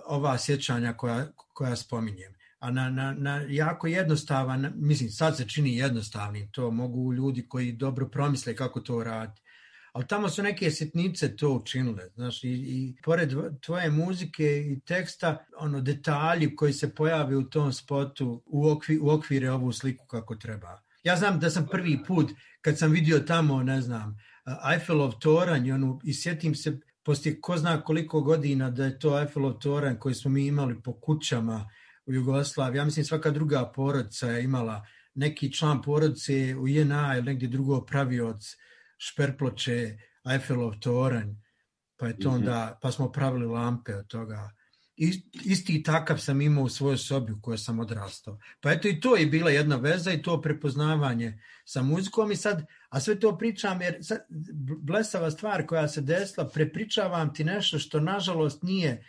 [0.06, 2.34] ova sjećanja koja, koja spominjem.
[2.58, 7.72] A na, na, na jako jednostavan, mislim, sad se čini jednostavnim, to mogu ljudi koji
[7.72, 9.43] dobro promisle kako to radi
[9.94, 15.44] ali tamo su neke sitnice to učinile, znaš, i, i pored tvoje muzike i teksta,
[15.58, 20.34] ono, detalji koji se pojave u tom spotu u, okvi, u okvire ovu sliku kako
[20.34, 20.80] treba.
[21.04, 22.30] Ja znam da sam prvi put,
[22.60, 24.18] kad sam vidio tamo, ne znam,
[24.72, 29.52] Eiffelov toranj, onu, i sjetim se poslije ko zna koliko godina da je to Eiffelov
[29.52, 31.68] toranj koji smo mi imali po kućama
[32.06, 32.78] u Jugoslaviji.
[32.78, 37.80] Ja mislim svaka druga porodica je imala neki član porodice u JNA ili negdje drugo
[37.80, 38.42] pravio od
[38.98, 39.98] šperploče,
[40.32, 41.34] Eiffelov toranj,
[41.96, 42.38] pa je to mhm.
[42.38, 44.50] onda, pa smo pravili lampe od toga.
[45.44, 48.38] Isti takav sam imao u svojoj sobi u kojoj sam odrastao.
[48.60, 52.66] Pa eto i to je bila jedna veza i to prepoznavanje sa muzikom i sad,
[52.88, 54.18] a sve to pričam jer sad,
[54.78, 59.04] blesava stvar koja se desila, prepričavam ti nešto što nažalost nije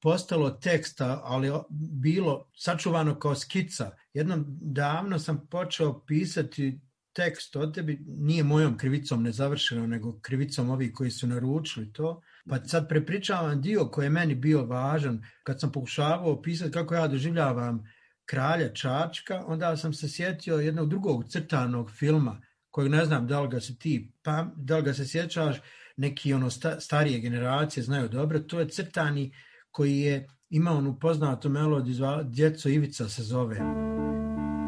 [0.00, 1.52] postalo teksta, ali
[2.00, 3.90] bilo sačuvano kao skica.
[4.12, 6.80] Jednom davno sam počeo pisati
[7.18, 12.20] tekst o tebi nije mojom krivicom nezavršeno, nego krivicom ovih koji su naručili to.
[12.48, 17.08] Pa sad prepričavam dio koji je meni bio važan kad sam pokušavao opisati kako ja
[17.08, 17.84] doživljavam
[18.24, 22.40] kralja Čačka, onda sam se sjetio jednog drugog crtanog filma,
[22.70, 25.56] kojeg ne znam da li ga se ti, pa, da li ga se sjećaš,
[25.96, 29.32] neki ono sta, starije generacije znaju dobro, to je crtani
[29.70, 33.56] koji je imao onu poznatu melodiju, Djeco Ivica se zove.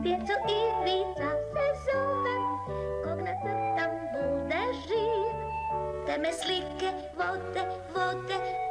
[0.03, 0.60] Djeco Ivica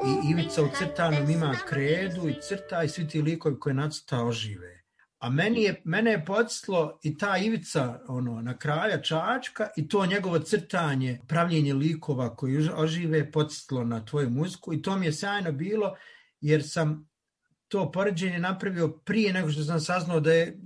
[0.09, 4.83] I Ivica u crtanom ima kredu i crta i svi ti likovi koje nacrta ožive.
[5.19, 10.05] A meni je, mene je podsjetilo i ta Ivica ono, na kralja Čačka i to
[10.05, 15.51] njegovo crtanje, pravljenje likova koji ožive podsjetilo na tvoju muziku i to mi je sjajno
[15.51, 15.95] bilo
[16.41, 17.09] jer sam
[17.67, 20.59] to poređenje napravio prije nego što sam saznao da je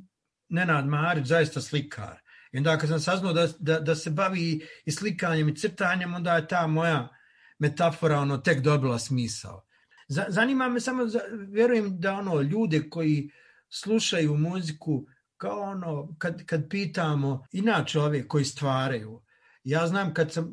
[0.49, 2.19] Nenad Marić zaista slikar.
[2.51, 6.35] I onda kad sam saznao da, da, da se bavi i slikanjem i crtanjem, onda
[6.35, 7.22] je ta moja
[7.63, 9.63] metafora ono tek dobila smisao.
[10.07, 11.03] Zanima me samo,
[11.49, 13.29] vjerujem da ono ljude koji
[13.69, 15.05] slušaju muziku
[15.37, 19.22] kao ono kad, kad pitamo inače ove koji stvaraju.
[19.63, 20.49] Ja znam kad sam,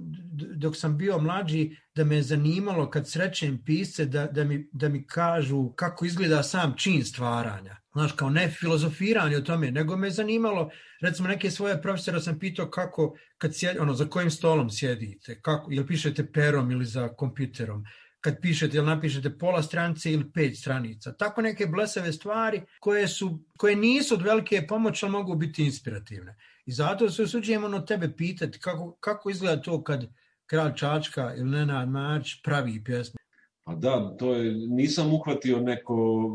[0.57, 4.89] dok sam bio mlađi da me je zanimalo kad srećem pisce da, da, mi, da
[4.89, 7.77] mi kažu kako izgleda sam čin stvaranja.
[7.93, 12.39] Znaš, kao ne filozofiranje o tome, nego me je zanimalo, recimo neke svoje profesora sam
[12.39, 17.09] pitao kako, kad sjedi, ono, za kojim stolom sjedite, kako, ili pišete perom ili za
[17.09, 17.85] kompjuterom,
[18.21, 21.13] kad pišete ili napišete pola stranice ili pet stranica.
[21.13, 26.37] Tako neke blesave stvari koje, su, koje nisu od velike pomoći, ali mogu biti inspirativne.
[26.67, 30.07] I zato se usuđujemo ono tebe pitati kako, kako izgleda to kad
[30.47, 33.21] Kralj Čačka ili Nenad Marić pravi pjesme.
[33.65, 36.29] Pa da, to je, nisam uhvatio neko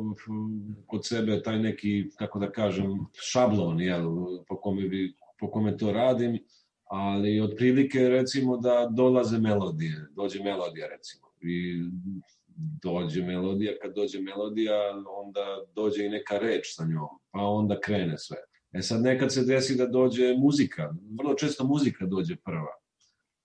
[0.88, 4.06] kod sebe taj neki, kako da kažem, šablon, jel,
[4.48, 6.40] po kome, bi, po kome to radim,
[6.84, 11.82] ali otprilike recimo da dolaze melodije, dođe melodija recimo i
[12.84, 14.76] dođe melodija, kad dođe melodija,
[15.08, 15.46] onda
[15.76, 18.38] dođe i neka reč sa njom, pa onda krene sve.
[18.76, 22.74] E sad nekad se desi da dođe muzika, vrlo često muzika dođe prva.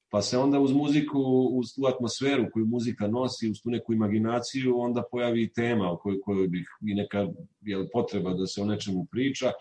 [0.08, 1.18] Pa se onda uz muziku,
[1.52, 6.20] uz tu atmosferu koju muzika nosi, uz tu neku imaginaciju, onda pojavi tema o kojoj,
[6.20, 7.26] kojoj bih i neka
[7.60, 9.52] jel, potreba da se o nečemu priča,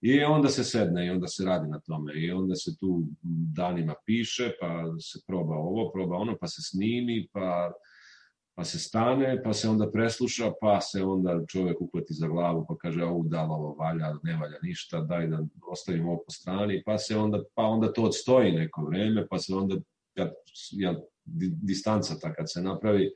[0.00, 3.02] I onda se sedne i onda se radi na tome i onda se tu
[3.56, 7.72] danima piše, pa se proba ovo, proba ono, pa se snimi, pa,
[8.58, 12.76] pa se stane, pa se onda presluša, pa se onda čovjek uhvati za glavu pa
[12.76, 15.38] kaže ovo da ovo valja, ne valja ništa, daj da
[15.70, 19.54] ostavimo ovo po strani, pa se onda, pa onda to odstoji neko vreme, pa se
[19.54, 19.76] onda
[20.14, 20.30] kad
[20.72, 20.94] ja,
[21.62, 23.10] distanca ta kad se napravi,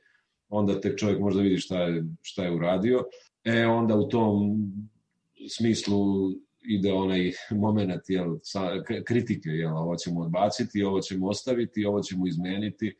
[0.49, 3.03] onda tek čovjek možda vidi šta je, šta je uradio.
[3.43, 4.55] E onda u tom
[5.49, 6.31] smislu
[6.61, 8.69] ide onaj moment jel, sa,
[9.05, 12.95] kritike, jel, ovo ćemo odbaciti, ovo ćemo ostaviti, ovo ćemo izmeniti.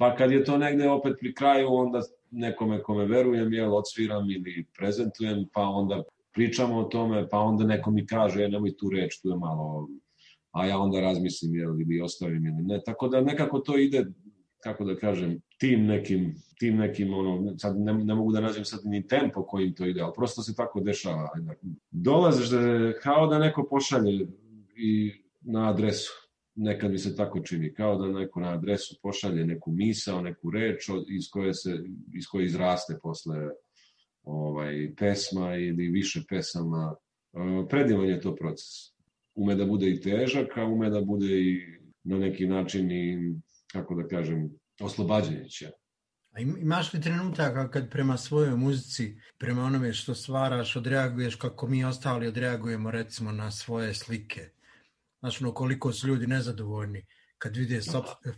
[0.00, 4.66] Pa kad je to negde opet pri kraju, onda nekome kome verujem, jel, odsviram ili
[4.78, 9.20] prezentujem, pa onda pričamo o tome, pa onda neko mi kaže, e, nemoj tu reč,
[9.20, 9.88] tu je malo,
[10.50, 12.80] a ja onda razmislim, jel, ili ostavim ili ne.
[12.84, 14.06] Tako da nekako to ide,
[14.62, 18.80] kako da kažem, tim nekim, tim nekim ono, sad ne, ne mogu da nađem sad
[18.84, 21.28] ni tempo kojim to ide, ali prosto se tako dešava.
[21.90, 24.26] Dolaziš da, kao da neko pošalje
[24.76, 26.19] i na adresu.
[26.62, 30.88] Nekad mi se tako čini, kao da neko na adresu pošalje neku misao, neku reč
[31.08, 31.78] iz koje, se,
[32.14, 33.36] iz koje izraste posle
[34.22, 36.94] ovaj, pesma ili više pesama.
[37.68, 38.92] Predivan je to proces.
[39.34, 43.34] Ume da bude i težak, a ume da bude i na neki način i,
[43.72, 44.50] kako da kažem,
[44.80, 45.70] oslobađajuća.
[46.32, 51.84] A imaš li trenutaka kad prema svojoj muzici, prema onome što stvaraš, odreaguješ kako mi
[51.84, 54.50] ostali odreagujemo recimo na svoje slike?
[55.20, 57.06] Znaš, ono, koliko su ljudi nezadovoljni
[57.38, 57.80] kad vide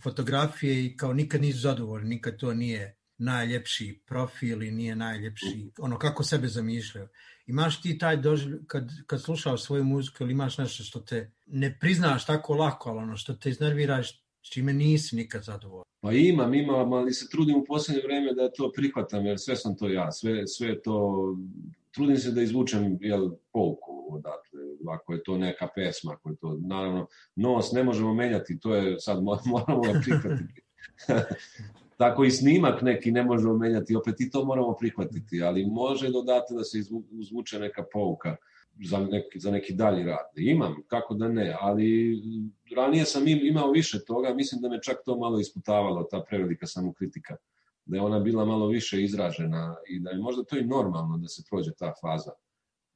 [0.03, 5.99] fotografije i kao nikad nisu zadovoljni, nikad to nije najljepši profil i nije najljepši, ono
[5.99, 7.09] kako sebe zamišljaju.
[7.47, 11.79] Imaš ti taj doživlj kad, kad slušaš svoju muziku ili imaš nešto što te ne
[11.81, 15.85] priznaš tako lako, ali ono što te iznerviraš, čime nisi nikad zadovoljan?
[16.01, 19.77] Pa imam, imam, ali se trudim u poslednje vreme da to prihvatam, jer sve sam
[19.77, 21.27] to ja, sve, sve to,
[21.95, 26.59] trudim se da izvučem jel, pouku odatle, ako je to neka pesma, ako je to,
[26.61, 27.07] naravno,
[27.37, 30.63] nos ne možemo menjati, to je sad moramo ga prihvatiti.
[32.03, 36.55] Tako i snimak neki ne možemo menjati, opet i to moramo prihvatiti, ali može dodati
[36.55, 36.79] da se
[37.11, 38.37] izvuče neka pouka
[38.85, 40.27] za neki, za neki dalji rad.
[40.37, 42.19] Imam, kako da ne, ali
[42.77, 47.37] ranije sam imao više toga, mislim da me čak to malo isputavalo, ta prevelika samokritika,
[47.85, 51.29] da je ona bila malo više izražena i da je možda to i normalno da
[51.29, 52.31] se prođe ta faza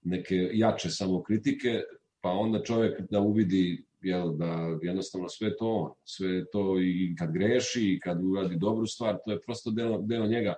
[0.07, 1.83] neke jače samokritike,
[2.21, 7.33] pa onda čovjek da uvidi jel, da jednostavno sve to on, sve to i kad
[7.33, 10.55] greši i kad uradi dobru stvar, to je prosto deo, deo njega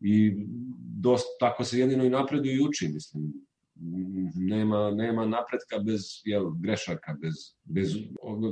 [0.00, 0.32] i
[1.00, 3.32] dosta, tako se jedino i napreduje i uči, mislim,
[4.34, 7.34] nema, nema napretka bez jel, grešaka, bez,
[7.64, 7.96] bez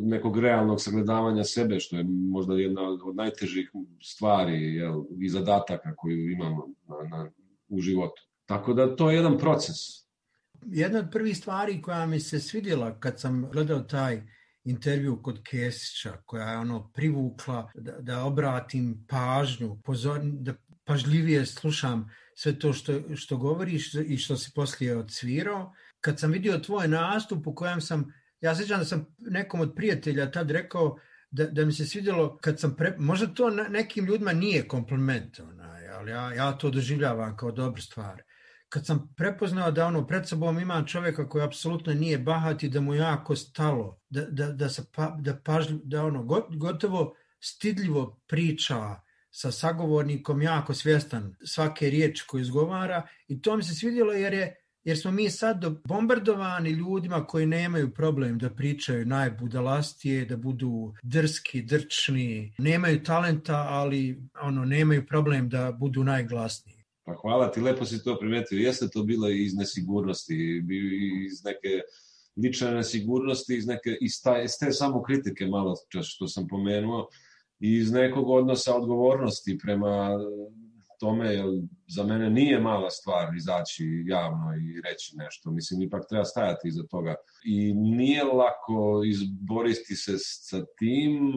[0.02, 3.70] nekog realnog sagledavanja sebe, što je možda jedna od najtežih
[4.02, 7.30] stvari jel, i zadataka koju imamo na, na,
[7.68, 8.22] u životu.
[8.46, 9.76] Tako da to je jedan proces.
[10.66, 14.22] Jedna od prvih stvari koja mi se svidjela kad sam gledao taj
[14.64, 20.54] intervju kod Kesića, koja je ono privukla da, da obratim pažnju, pozor, da
[20.84, 25.72] pažljivije slušam sve to što, što govoriš i što si poslije odsvirao.
[26.00, 30.30] Kad sam vidio tvoj nastup u kojem sam, ja sećam da sam nekom od prijatelja
[30.30, 30.98] tad rekao
[31.30, 35.88] da, da mi se svidjelo kad sam, pre, možda to nekim ljudima nije kompliment, onaj,
[35.88, 38.22] ali ja, ja to doživljavam kao dobru stvar.
[38.74, 42.80] Kad sam prepoznao da ono pred sobom ima čovjeka koji apsolutno nije bahat i da
[42.80, 46.24] mu jako stalo, da, da, da, se pa, da, pažlj, da ono
[46.56, 53.74] gotovo stidljivo priča sa sagovornikom jako svjestan svake riječi koju izgovara i to mi se
[53.74, 60.24] svidjelo jer je jer smo mi sad bombardovani ljudima koji nemaju problem da pričaju najbudalastije,
[60.24, 66.73] da budu drski, drčni, nemaju talenta, ali ono nemaju problem da budu najglasniji.
[67.04, 68.58] Pa hvala ti, lepo si to primetio.
[68.58, 70.62] Jeste to bilo iz nesigurnosti,
[71.26, 71.82] iz neke
[72.36, 77.08] lične nesigurnosti, iz neke iz, ta, iz te samo kritike malo što sam pomenuo
[77.60, 80.18] iz nekog odnosa odgovornosti prema
[81.00, 81.46] tome, jer
[81.86, 85.50] za mene nije mala stvar izaći javno i reći nešto.
[85.50, 87.14] Mislim, ipak treba stajati iza toga.
[87.44, 91.32] I nije lako izboriti se sa tim,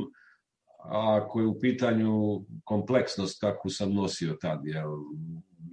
[0.90, 4.90] ako je u pitanju kompleksnost kakvu sam nosio tad, jel,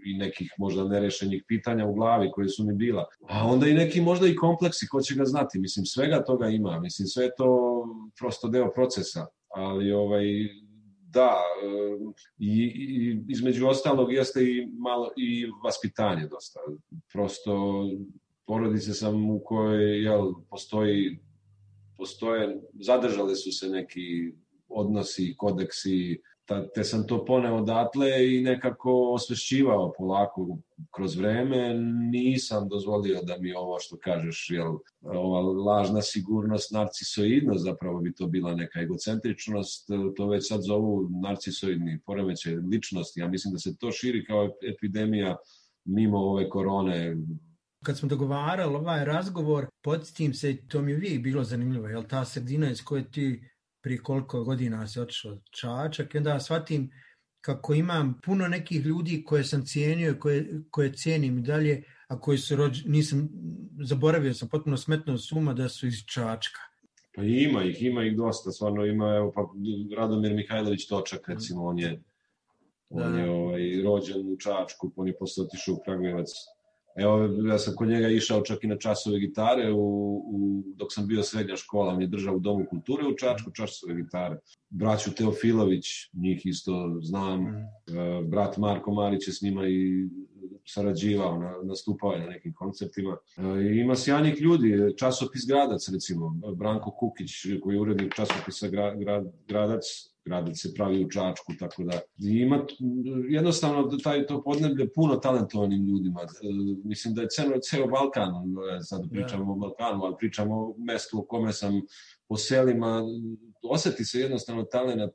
[0.07, 3.05] i nekih možda nerešenih pitanja u glavi koje su mi bila.
[3.29, 5.59] A onda i neki možda i kompleksi, ko će ga znati.
[5.59, 6.81] Mislim, svega toga ima.
[6.81, 7.49] Mislim, sve je to
[8.19, 10.25] prosto deo procesa ali ovaj
[11.09, 11.33] da
[12.39, 16.61] i, i između ostalog jeste i malo i vaspitanje dosta
[17.13, 17.85] prosto
[18.47, 21.19] porodice sam u kojoj jel postoji
[21.97, 24.33] postoje zadržale su se neki
[24.75, 26.21] odnosi kodeksi
[26.75, 30.59] te sam to poneo odatle i nekako osvešćivao polako
[30.91, 31.75] kroz vreme.
[32.11, 34.73] Nisam dozvolio da mi ovo što kažeš, jel,
[35.03, 42.01] ova lažna sigurnost, narcisoidnost, zapravo bi to bila neka egocentričnost, to već sad zovu narcisoidni
[42.07, 43.21] poremećaj ličnosti.
[43.21, 45.37] Ja mislim da se to širi kao epidemija
[45.85, 47.17] mimo ove korone,
[47.85, 52.25] kad smo dogovarali ovaj razgovor, podsjetim se, to mi je uvijek bilo zanimljivo, jel ta
[52.25, 53.43] sredina iz koje ti
[53.85, 56.91] prije koliko godina se otišao Čačak i onda shvatim
[57.41, 62.21] kako imam puno nekih ljudi koje sam cijenio i koje, koje cijenim i dalje, a
[62.21, 62.85] koji su rođ...
[62.87, 63.29] nisam,
[63.83, 66.61] zaboravio sam potpuno smetno suma da su iz Čačka.
[67.15, 69.49] Pa ima ih, ima ih dosta, stvarno ima, evo pa
[69.97, 72.03] Radomir Mihajlović Točak, recimo, on je,
[72.91, 73.19] on da.
[73.19, 76.31] je ovaj, rođen u Čačku, on je posle otišao u Kragujevac,
[76.95, 79.79] Evo, ja sam kod njega išao čak i na časove gitare, u,
[80.27, 83.95] u, dok sam bio srednja škola, on je držao u Domu kulture u Čačku časove
[83.95, 84.39] gitare.
[84.71, 88.31] Braću Teofilović, njih isto znam, mm.
[88.31, 90.09] brat Marko Marić je s njima i
[90.67, 93.17] sarađivao, na, nastupao je na nekim koncertima.
[93.37, 93.43] E,
[93.81, 97.31] ima sjajnih ljudi, časopis Gradac recimo, Branko Kukić
[97.63, 99.85] koji je urednik časopisa Gra, Gra, Gradac,
[100.25, 102.67] gradac se pravi u Čačku, tako da ima
[103.29, 106.21] jednostavno taj to podneblje puno talentovanim ljudima.
[106.21, 106.27] E,
[106.85, 109.09] mislim da je celo, ceo Balkan, e, sad da.
[109.09, 109.53] pričamo yeah.
[109.53, 111.83] o Balkanu, ali pričamo o mestu u kome sam
[112.29, 113.03] po selima,
[113.63, 115.13] oseti se jednostavno talent.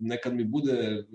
[0.00, 1.06] Nekad mi bude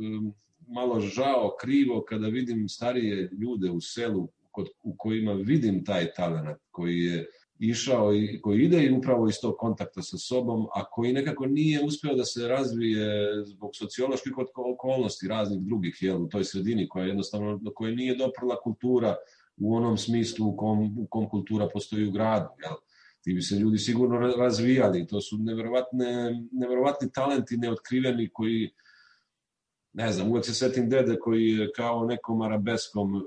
[0.72, 6.58] malo žao, krivo kada vidim starije ljude u selu kod, u kojima vidim taj talent
[6.72, 7.26] koji je
[7.60, 11.84] išao i koji ide i upravo iz tog kontakta sa sobom, a koji nekako nije
[11.84, 13.06] uspeo da se razvije
[13.46, 18.62] zbog socioloških okolnosti raznih drugih jel, u toj sredini koja jednostavno do koje nije doprla
[18.64, 19.16] kultura
[19.58, 22.50] u onom smislu u kom, u kom kultura postoji u gradu.
[22.64, 22.76] Jel.
[23.22, 25.08] Ti bi se ljudi sigurno razvijali.
[25.08, 28.72] To su neverovatne, neverovatni talenti neotkriveni koji
[29.94, 33.20] ne znam, uvek se setim dede koji je kao nekom arabeskom e,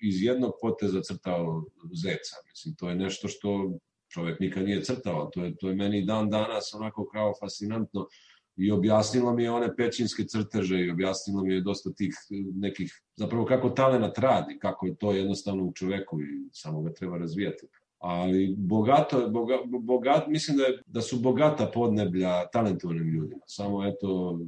[0.00, 1.64] iz jednog poteza crtao
[2.02, 2.36] zeca.
[2.50, 3.72] Mislim, to je nešto što
[4.08, 5.30] čovek nikad nije crtao.
[5.32, 8.06] To je, to je meni dan danas onako kao fascinantno
[8.56, 12.14] i objasnilo mi je one pećinske crteže i objasnilo mi je dosta tih
[12.54, 17.18] nekih, zapravo kako talenat radi, kako je to jednostavno u čoveku i samo ga treba
[17.18, 17.66] razvijati.
[17.98, 23.42] Ali bogato, boga, bogat, mislim da, je, da su bogata podneblja talentovanim ljudima.
[23.46, 24.40] Samo eto,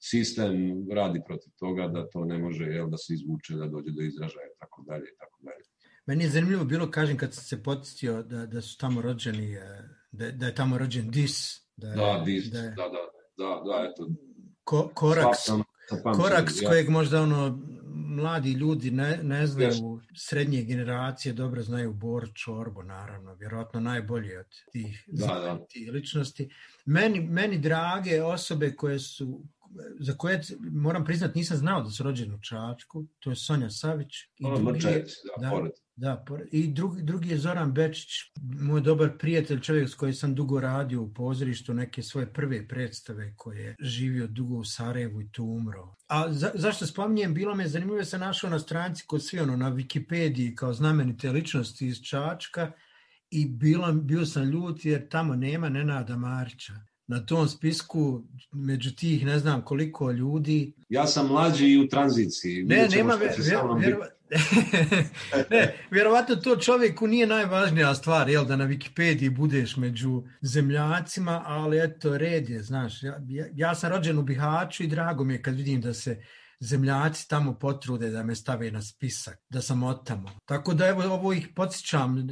[0.00, 4.02] sistem radi protiv toga da to ne može jel, da se izvuče, da dođe do
[4.02, 5.64] izražaja i tako dalje i tako dalje.
[6.06, 9.82] Meni je zanimljivo bilo, kažem, kad sam se podsjetio da, da su tamo rođeni, eh,
[10.12, 11.60] da, da je tamo rođen Dis.
[11.76, 12.98] Da, je, da Dis, da, je, da, da,
[13.38, 14.08] da, da, eto.
[14.64, 15.62] Ko, koraks, sam,
[16.16, 17.58] korak s kojeg možda ono
[17.94, 24.46] mladi ljudi ne, ne znaju, srednje generacije dobro znaju Bor Čorbo, naravno, vjerojatno najbolji od
[24.72, 25.66] tih, Da, da.
[25.68, 26.48] tih ličnosti.
[26.84, 29.42] Meni, meni drage osobe koje su
[30.00, 34.14] za koje moram priznati nisam znao da su rođeni u Čačku, to je Sonja Savić.
[34.36, 35.50] i Ono drugi je- Mrčajac, da, da.
[35.50, 35.72] pored.
[35.96, 38.08] Da, por- i drugi, drugi je Zoran Bečić,
[38.60, 43.34] moj dobar prijatelj, čovjek s kojim sam dugo radio u pozorištu, neke svoje prve predstave
[43.36, 45.94] koje je živio dugo u Sarajevu i tu umro.
[46.08, 49.70] A za, zašto spominjem, bilo me zanimljivo, sam našao na stranici kod svi ono, na
[49.72, 52.72] Wikipediji kao znamenite ličnosti iz Čačka
[53.30, 56.72] i bilo, bio sam ljut jer tamo nema Nenada Marića.
[57.10, 58.22] Na tom spisku,
[58.52, 62.64] među tih ne znam koliko ljudi, Ja sam mlađi i u tranziciji.
[62.64, 63.18] ne, nema,
[65.50, 71.84] ne, vjerovatno to čovjeku nije najvažnija stvar, jel, da na Wikipediji budeš među zemljacima, ali
[71.84, 75.42] eto, red je, znaš, ja, ja, ja sam rođen u Bihaću i drago mi je
[75.42, 76.22] kad vidim da se
[76.60, 80.30] zemljaci tamo potrude da me stave na spisak, da sam od tamo.
[80.44, 82.28] Tako da evo ovo ih podsjećam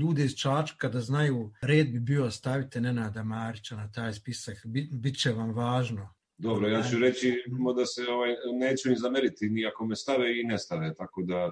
[0.00, 4.88] ljude iz Čačka da znaju red bi bio stavite Nenada Marića na taj spisak, Bi,
[4.92, 6.14] bit će vam važno.
[6.38, 7.34] Dobro, ja ću reći
[7.76, 11.50] da se ovaj, neću ni zameriti ni ako me stave i ne stave, tako da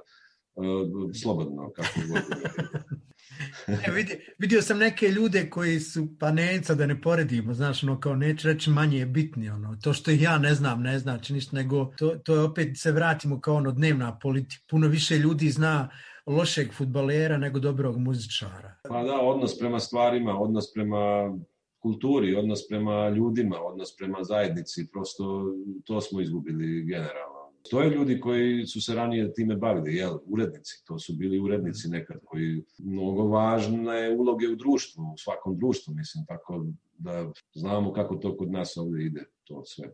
[0.55, 0.65] uh,
[1.23, 2.23] slobodno, kako god.
[3.87, 8.01] E, vidi, vidio sam neke ljude koji su, pa neca da ne poredimo, znaš, ono
[8.01, 11.57] kao neću reći manje je bitni, ono, to što ja ne znam, ne znači ništa,
[11.57, 15.91] nego to, to je opet se vratimo kao ono dnevna politika, puno više ljudi zna
[16.27, 18.77] lošeg futbalera nego dobrog muzičara.
[18.89, 21.33] Pa da, odnos prema stvarima, odnos prema
[21.79, 25.45] kulturi, odnos prema ljudima, odnos prema zajednici, prosto
[25.85, 27.34] to smo izgubili generalno.
[27.71, 31.89] To je ljudi koji su se ranije time bavili, jel, urednici, to su bili urednici
[31.89, 36.67] nekad koji mnogo važne uloge u društvu, u svakom društvu, mislim, tako
[36.99, 39.93] da znamo kako to kod nas ovdje ide, to sve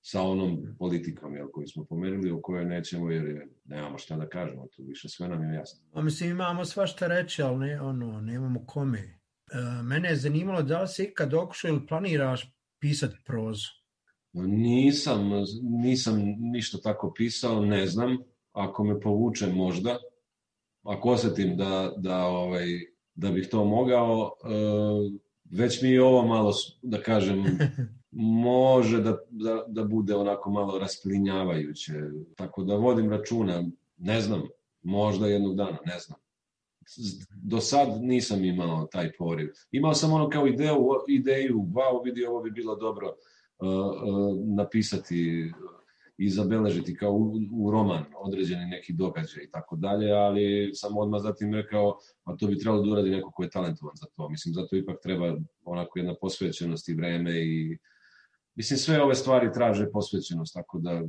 [0.00, 4.28] sa onom politikom jel, koju smo pomenuli, o kojoj nećemo jer je, nemamo šta da
[4.28, 5.80] kažemo, tu više sve nam je jasno.
[5.92, 8.98] A mislim, imamo svašta reći, ali ne, ono, nemamo kome.
[8.98, 13.77] E, mene je zanimalo da li se ikad okušao ili planiraš pisati prozu?
[14.32, 15.30] Nisam,
[15.62, 18.18] nisam ništa tako pisao, ne znam.
[18.52, 19.98] Ako me povuče možda,
[20.82, 22.66] ako osjetim da, da, ovaj,
[23.14, 24.48] da bih to mogao, e,
[25.50, 26.52] već mi je ovo malo,
[26.82, 27.44] da kažem,
[28.50, 31.94] može da, da, da bude onako malo rasplinjavajuće.
[32.36, 33.64] Tako da vodim računa,
[33.96, 34.42] ne znam,
[34.82, 36.18] možda jednog dana, ne znam.
[37.42, 39.48] Do sad nisam imao taj poriv.
[39.70, 43.14] Imao sam ono kao ideju, ideju wow, vidi, ovo bi bilo dobro
[44.56, 45.52] napisati
[46.18, 51.22] i zabeležiti kao u, u roman određeni neki događaj i tako dalje, ali sam odmah
[51.22, 54.28] zatim rekao, a to bi trebalo da uradi neko ko je talentovan za to.
[54.28, 57.78] Mislim, zato ipak treba onako jedna posvećenost i vreme i
[58.54, 61.02] mislim, sve ove stvari traže posvećenost, tako da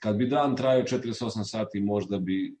[0.00, 2.56] kad bi dan trajao 48 sati, možda bi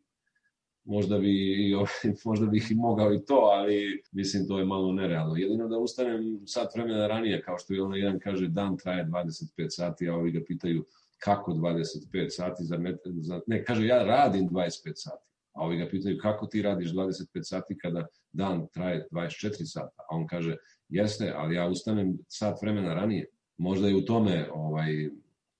[0.84, 1.30] možda bi,
[1.68, 1.74] i
[2.24, 5.36] možda bih i mogao i to, ali mislim to je malo nerealno.
[5.36, 9.66] Jedino da ustanem sat vremena ranije, kao što je ono jedan kaže dan traje 25
[9.68, 10.84] sati, a ovi ga pitaju
[11.18, 15.88] kako 25 sati, za ne, za, ne, kaže ja radim 25 sati, a ovi ga
[15.90, 20.56] pitaju kako ti radiš 25 sati kada dan traje 24 sata, a on kaže
[20.88, 23.26] jeste, ali ja ustanem sat vremena ranije.
[23.56, 25.08] Možda je u tome ovaj,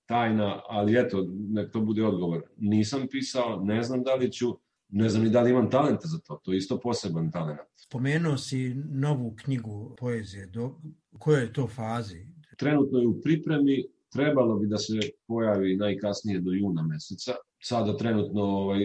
[0.05, 2.41] tajna, ali eto, nek to bude odgovor.
[2.57, 4.57] Nisam pisao, ne znam da li ću,
[4.95, 7.59] ne znam ni da li imam talenta za to, to je isto poseban talent.
[7.75, 10.65] Spomenuo si novu knjigu poezije, do
[11.11, 12.27] u kojoj je to fazi?
[12.57, 14.93] Trenutno je u pripremi, trebalo bi da se
[15.27, 17.33] pojavi najkasnije do juna meseca.
[17.63, 18.79] Sada trenutno ovaj,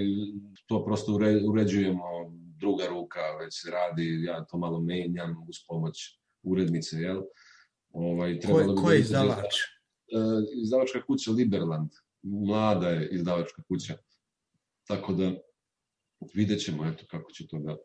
[0.66, 2.05] to prosto ure, uređujemo
[2.60, 7.22] druga ruka, već se radi, ja to malo menjam uz pomoć urednice, jel?
[7.90, 9.55] Ovaj, Ko, bi ko da je izađe- izdavač?
[10.09, 10.18] E,
[10.62, 11.90] izdavačka kuća Liberland,
[12.22, 13.94] mlada je izdavačka kuća.
[14.86, 15.35] Tako da
[16.35, 17.77] vidjet ćemo eto, kako će to da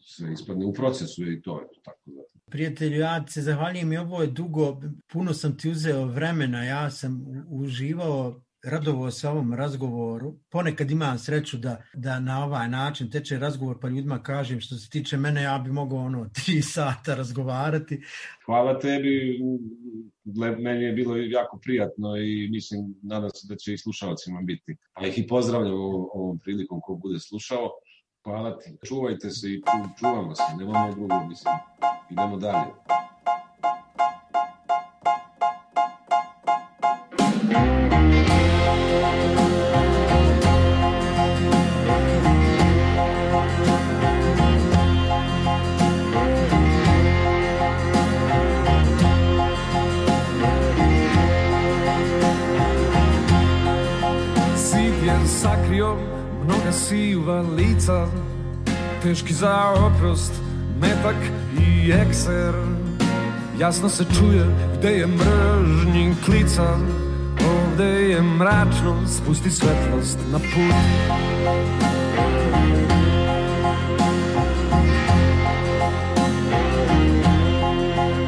[0.00, 0.66] sve ispadne.
[0.66, 2.22] U procesu i to, eto, tako da.
[2.50, 4.80] Prijatelju, ja se zahvaljujem i ovo je dugo,
[5.12, 10.34] puno sam ti uzeo vremena, ja sam uživao radovao se ovom razgovoru.
[10.50, 14.90] Ponekad imam sreću da, da na ovaj način teče razgovor, pa ljudima kažem što se
[14.90, 18.00] tiče mene, ja bi mogao ono tri sata razgovarati.
[18.46, 19.40] Hvala tebi,
[20.58, 24.76] meni je bilo jako prijatno i mislim, nadam se da će i slušalcima biti.
[24.92, 27.70] A ih i pozdravljam ovom prilikom ko bude slušao.
[28.24, 28.76] Hvala ti.
[28.86, 31.54] Čuvajte se i ču, čuvamo se, nemamo drugo, mislim.
[32.10, 32.72] Idemo dalje.
[56.88, 58.06] Siva lica
[59.02, 60.32] Teški za oprost,
[60.80, 61.16] metak
[61.60, 62.54] i ekser.
[63.58, 64.46] Jasno se čuje
[64.78, 66.78] gde je mržnji klica
[67.48, 70.74] Ovde je mračno, spusti svetlost na put.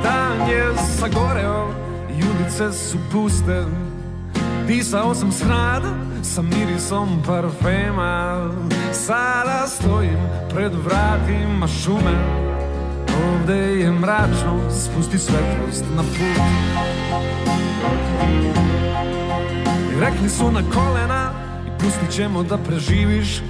[0.03, 1.69] Dan je sagoreo
[2.11, 3.65] i ulice su puste.
[4.66, 8.51] Disao sam smrad sa mirisom parfema
[8.92, 10.18] Sada stojim
[10.55, 12.14] pred vratima šume.
[13.28, 16.42] Ovde je mračno, spusti svetlost na put.
[20.01, 21.30] Rekli su na kolena
[21.66, 23.42] i pustit ćemo da preživiš.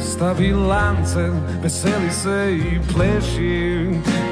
[0.00, 1.30] Stavi lance,
[1.62, 3.88] veseli se i pleši.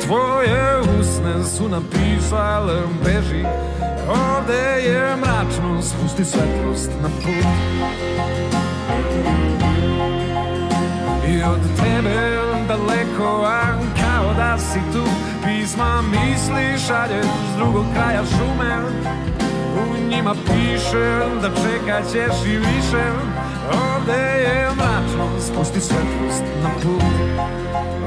[0.07, 3.45] Tvoje usne su napisale beži
[4.09, 7.47] Ovde je mračno, spusti svetlost na put.
[11.29, 12.37] I od tebe
[12.69, 13.63] daleko, a
[14.01, 15.05] kao da si tu.
[15.45, 18.77] Pisma misli šalješ s drugog kraja šume.
[19.77, 23.05] U njima piše da čekat ćeš i više.
[23.73, 27.03] Ovde je mračno, spusti svetlost na put.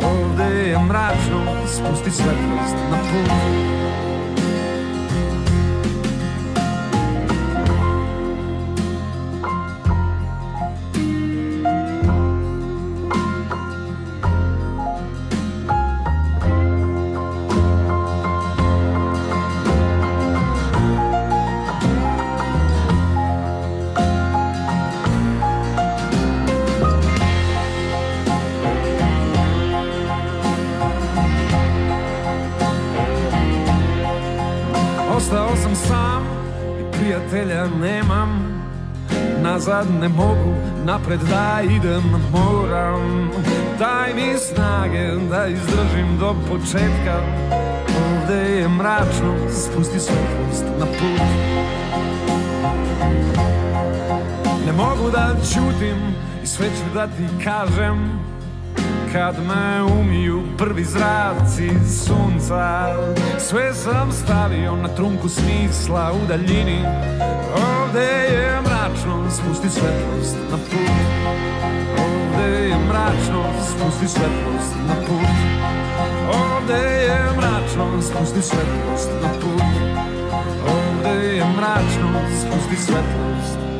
[0.03, 3.77] Ovde je mračno, spusti svetlost na put
[39.67, 43.31] Nazad ne mogu, napred da idem moram.
[43.79, 47.21] Daj mi snage da izdržim do početka.
[48.07, 51.21] Ovde je mračno, spusti svetlost na put.
[54.65, 58.19] Ne mogu da ćutim i sve ću da ti kažem.
[59.13, 61.69] Kad me umiju prvi zraci
[62.05, 62.95] sunca
[63.37, 66.81] Sve sam stavio na trunku smisla u daljini.
[67.55, 68.66] Ovde je
[69.31, 70.95] spusti svetlost na put.
[71.99, 75.37] Ovde je mračno, spusti svetlost na put.
[76.33, 79.61] Ovde je mračno, spusti svetlost na put.
[80.67, 82.09] Ovde je mračno,
[82.41, 83.76] spusti svetlost